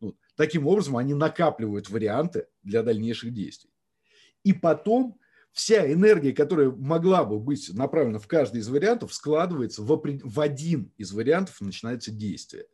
Вот. 0.00 0.16
Таким 0.36 0.66
образом, 0.66 0.98
они 0.98 1.14
накапливают 1.14 1.88
варианты 1.88 2.46
для 2.62 2.82
дальнейших 2.82 3.32
действий. 3.32 3.70
И 4.44 4.52
потом 4.52 5.18
вся 5.58 5.92
энергия, 5.92 6.32
которая 6.32 6.70
могла 6.70 7.24
бы 7.24 7.40
быть 7.40 7.68
направлена 7.74 8.20
в 8.20 8.28
каждый 8.28 8.60
из 8.60 8.68
вариантов, 8.68 9.12
складывается 9.12 9.82
в, 9.82 10.02
в 10.22 10.40
один 10.40 10.92
из 10.96 11.12
вариантов 11.12 11.60
начинается 11.60 12.12
действие. 12.12 12.66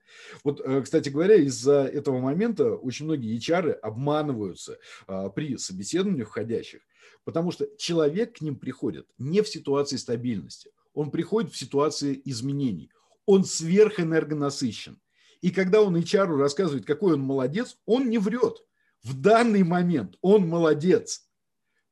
Вот, 0.45 0.61
э, 0.61 0.83
кстати 0.83 1.09
говоря, 1.09 1.37
из-за 1.37 1.85
этого 1.85 2.19
момента 2.21 2.75
очень 2.75 3.07
многие 3.07 3.39
HR 3.39 3.73
обманываются 3.73 4.79
а, 5.07 5.31
при 5.31 5.57
собеседованиях 5.57 6.29
входящих, 6.29 6.83
потому 7.25 7.53
что 7.53 7.67
человек 7.79 8.37
к 8.37 8.41
ним 8.43 8.57
приходит 8.57 9.07
не 9.17 9.41
в 9.41 9.49
ситуации 9.49 9.97
стабильности, 9.97 10.71
он 10.93 11.11
приходит 11.11 11.55
в 11.55 11.57
ситуации 11.57 12.21
изменений, 12.27 12.91
он 13.25 13.47
сверхэнергонасыщен. 13.47 15.01
И 15.41 15.51
когда 15.51 15.81
он 15.81 15.97
HR 15.97 16.37
рассказывает, 16.37 16.85
какой 16.85 17.15
он 17.15 17.21
молодец, 17.21 17.79
он 17.87 18.11
не 18.11 18.19
врет. 18.19 18.63
В 19.03 19.19
данный 19.19 19.63
момент 19.63 20.17
он 20.21 20.47
молодец. 20.47 21.27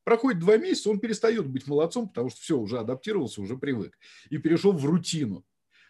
Проходит 0.05 0.41
два 0.41 0.57
месяца, 0.57 0.91
он 0.91 0.99
перестает 0.99 1.47
быть 1.47 1.67
молодцом, 1.67 2.09
потому 2.09 2.31
что 2.31 2.41
все, 2.41 2.59
уже 2.59 2.79
адаптировался, 2.79 3.41
уже 3.41 3.57
привык. 3.57 3.99
И 4.31 4.39
перешел 4.39 4.73
в 4.73 4.85
рутину. 4.85 5.45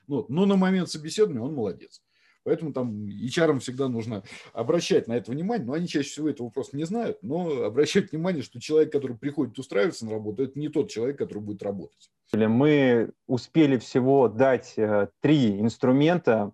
Вот. 0.07 0.29
Но 0.29 0.47
на 0.47 0.57
момент 0.57 0.91
собеседования 0.91 1.43
он 1.43 1.55
молодец. 1.55 2.03
Поэтому 2.45 2.73
там 2.73 3.07
HR 3.07 3.61
всегда 3.61 3.89
нужно 3.89 4.25
обращать 4.53 5.07
на 5.07 5.17
это 5.17 5.31
внимание, 5.31 5.65
но 5.65 5.75
они 5.75 5.87
чаще 5.87 6.09
всего 6.09 6.29
этого 6.29 6.51
просто 6.51 6.77
не 6.77 6.85
знают, 6.85 7.23
но 7.23 7.63
обращать 7.63 8.11
внимание, 8.11 8.43
что 8.43 8.61
человек, 8.61 8.91
который 8.91 9.17
приходит 9.17 9.59
устраиваться 9.59 10.05
на 10.07 10.13
работу, 10.13 10.43
это 10.43 10.59
не 10.59 10.69
тот 10.69 10.91
человек, 10.91 11.19
который 11.19 11.39
будет 11.39 11.63
работать. 11.63 12.11
Мы 12.33 13.11
успели 13.27 13.77
всего 13.77 14.27
дать 14.29 14.75
э, 14.77 15.09
три 15.21 15.61
инструмента 15.61 16.53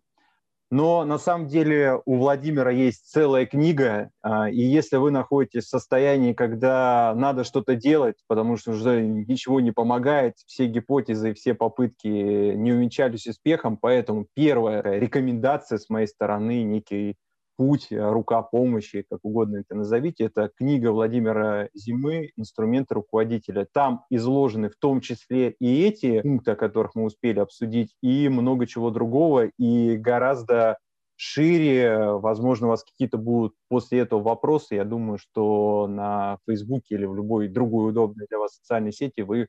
но 0.70 1.04
на 1.04 1.18
самом 1.18 1.46
деле 1.46 2.00
у 2.04 2.16
Владимира 2.16 2.70
есть 2.70 3.10
целая 3.10 3.46
книга, 3.46 4.10
а, 4.22 4.50
и 4.50 4.60
если 4.60 4.96
вы 4.96 5.10
находитесь 5.10 5.64
в 5.64 5.68
состоянии, 5.68 6.34
когда 6.34 7.14
надо 7.16 7.44
что-то 7.44 7.74
делать, 7.74 8.16
потому 8.26 8.56
что 8.56 8.72
уже 8.72 9.00
ничего 9.00 9.60
не 9.60 9.72
помогает, 9.72 10.34
все 10.46 10.66
гипотезы, 10.66 11.32
все 11.32 11.54
попытки 11.54 12.06
не 12.06 12.72
увенчались 12.72 13.26
успехом, 13.26 13.78
поэтому 13.78 14.26
первая 14.34 14.82
рекомендация 14.82 15.78
с 15.78 15.88
моей 15.88 16.06
стороны, 16.06 16.62
некий 16.62 17.16
путь, 17.58 17.88
э, 17.90 18.10
рука 18.10 18.40
помощи, 18.42 19.04
как 19.10 19.18
угодно 19.24 19.58
это 19.58 19.74
назовите, 19.74 20.24
это 20.24 20.48
книга 20.56 20.92
Владимира 20.92 21.68
Зимы 21.74 22.30
«Инструменты 22.36 22.94
руководителя». 22.94 23.66
Там 23.70 24.04
изложены 24.10 24.70
в 24.70 24.76
том 24.76 25.00
числе 25.00 25.50
и 25.58 25.84
эти 25.84 26.22
пункты, 26.22 26.52
о 26.52 26.56
которых 26.56 26.94
мы 26.94 27.04
успели 27.04 27.40
обсудить, 27.40 27.96
и 28.00 28.28
много 28.28 28.66
чего 28.68 28.90
другого, 28.90 29.50
и 29.58 29.96
гораздо 29.96 30.78
шире. 31.16 32.12
Возможно, 32.12 32.68
у 32.68 32.70
вас 32.70 32.84
какие-то 32.84 33.18
будут 33.18 33.54
после 33.68 33.98
этого 33.98 34.22
вопросы. 34.22 34.76
Я 34.76 34.84
думаю, 34.84 35.18
что 35.18 35.88
на 35.88 36.38
Фейсбуке 36.46 36.94
или 36.94 37.06
в 37.06 37.14
любой 37.16 37.48
другой 37.48 37.90
удобной 37.90 38.26
для 38.28 38.38
вас 38.38 38.54
социальной 38.54 38.92
сети 38.92 39.22
вы 39.22 39.48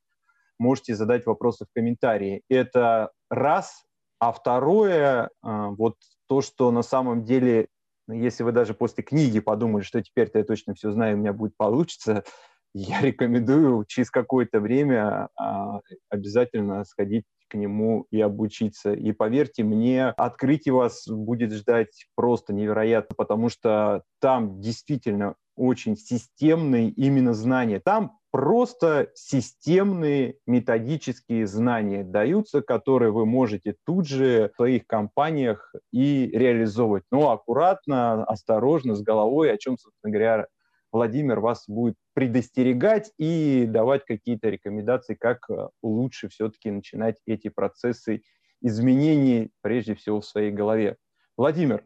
можете 0.58 0.96
задать 0.96 1.28
вопросы 1.28 1.66
в 1.66 1.74
комментарии. 1.76 2.42
Это 2.50 3.12
раз. 3.30 3.86
А 4.22 4.34
второе, 4.34 5.30
э, 5.44 5.68
вот 5.78 5.96
то, 6.28 6.42
что 6.42 6.72
на 6.72 6.82
самом 6.82 7.24
деле 7.24 7.68
если 8.12 8.44
вы 8.44 8.52
даже 8.52 8.74
после 8.74 9.04
книги 9.04 9.40
подумали, 9.40 9.84
что 9.84 10.02
теперь-то 10.02 10.40
я 10.40 10.46
точно 10.46 10.74
все 10.74 10.92
знаю, 10.92 11.16
у 11.16 11.20
меня 11.20 11.34
будет 11.34 11.56
получиться, 11.58 12.24
я 12.74 13.02
рекомендую 13.02 13.86
через 13.86 14.12
какое-то 14.12 14.60
время 14.60 15.30
а, 15.36 15.80
обязательно 16.10 16.84
сходить 16.86 17.26
к 17.50 17.56
нему 17.56 18.06
и 18.12 18.22
обучиться. 18.22 18.94
И 18.94 19.12
поверьте 19.12 19.64
мне, 19.64 20.10
открытие 20.10 20.74
вас 20.74 21.08
будет 21.08 21.52
ждать 21.52 22.06
просто 22.16 22.54
невероятно, 22.54 23.16
потому 23.16 23.50
что 23.50 24.04
там 24.22 24.62
действительно 24.62 25.36
очень 25.56 25.98
системные 25.98 26.90
именно 26.90 27.34
знания. 27.34 27.82
Там 27.84 28.19
просто 28.32 29.10
системные 29.16 30.36
методические 30.46 31.48
знания 31.48 32.04
даются, 32.04 32.62
которые 32.62 33.12
вы 33.12 33.26
можете 33.26 33.76
тут 33.86 34.08
же 34.08 34.52
в 34.54 34.56
своих 34.56 34.86
компаниях 34.88 35.74
и 35.92 36.30
реализовывать. 36.34 37.04
Но 37.12 37.32
аккуратно, 37.32 38.24
осторожно, 38.26 38.96
с 38.96 39.02
головой, 39.02 39.52
о 39.52 39.58
чем, 39.58 39.78
собственно 39.78 40.12
говоря, 40.12 40.48
Владимир 40.92 41.40
вас 41.40 41.66
будет 41.68 41.96
предостерегать 42.14 43.12
и 43.18 43.66
давать 43.68 44.06
какие-то 44.06 44.50
рекомендации, 44.50 45.14
как 45.14 45.48
лучше 45.84 46.30
все-таки 46.30 46.72
начинать 46.72 47.18
эти 47.28 47.50
процессы 47.50 48.24
изменений, 48.62 49.52
прежде 49.62 49.96
всего, 49.96 50.22
в 50.22 50.26
своей 50.26 50.52
голове. 50.52 50.98
Владимир, 51.38 51.86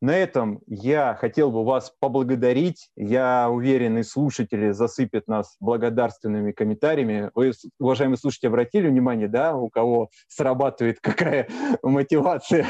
на 0.00 0.16
этом 0.16 0.60
я 0.66 1.14
хотел 1.14 1.50
бы 1.50 1.64
вас 1.64 1.92
поблагодарить. 1.98 2.90
Я 2.96 3.48
уверен, 3.50 3.98
и 3.98 4.02
слушатели 4.02 4.70
засыпят 4.70 5.26
нас 5.26 5.56
благодарственными 5.60 6.52
комментариями. 6.52 7.30
Вы, 7.34 7.52
уважаемые 7.80 8.18
слушатели, 8.18 8.48
обратили 8.48 8.88
внимание, 8.88 9.28
да, 9.28 9.56
у 9.56 9.68
кого 9.68 10.10
срабатывает 10.28 10.98
какая 11.02 11.48
мотивация 11.82 12.66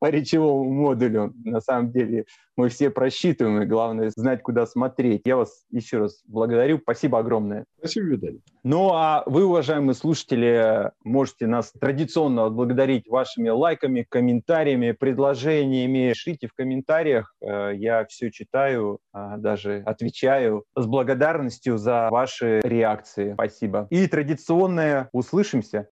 по 0.00 0.10
речевому 0.10 0.68
модулю? 0.70 1.32
На 1.44 1.60
самом 1.60 1.92
деле 1.92 2.24
мы 2.56 2.68
все 2.68 2.90
просчитываем, 2.90 3.62
и 3.62 3.66
главное 3.66 4.10
знать, 4.14 4.42
куда 4.42 4.66
смотреть. 4.66 5.22
Я 5.24 5.36
вас 5.36 5.64
еще 5.70 5.98
раз 5.98 6.22
благодарю. 6.26 6.78
Спасибо 6.78 7.18
огромное. 7.18 7.64
Спасибо, 7.78 8.08
Виталий. 8.08 8.42
Ну, 8.64 8.90
а 8.92 9.22
вы, 9.26 9.44
уважаемые 9.44 9.94
слушатели, 9.94 10.90
можете 11.04 11.46
нас 11.46 11.72
традиционно 11.72 12.46
отблагодарить 12.46 13.08
вашими 13.08 13.48
лайками, 13.48 14.04
комментариями, 14.08 14.92
предложениями. 14.92 16.10
Пишите 16.10 16.48
в 16.48 16.54
комментариях. 16.54 17.34
Э, 17.40 17.72
я 17.74 18.04
все 18.04 18.30
читаю, 18.30 18.98
а, 19.12 19.38
даже 19.38 19.82
отвечаю 19.86 20.64
с 20.76 20.86
благодарностью 20.86 21.78
за 21.78 22.08
ваши 22.10 22.60
реакции. 22.62 23.32
Спасибо. 23.34 23.86
И 23.90 24.06
традиционное 24.06 25.08
услышимся. 25.12 25.86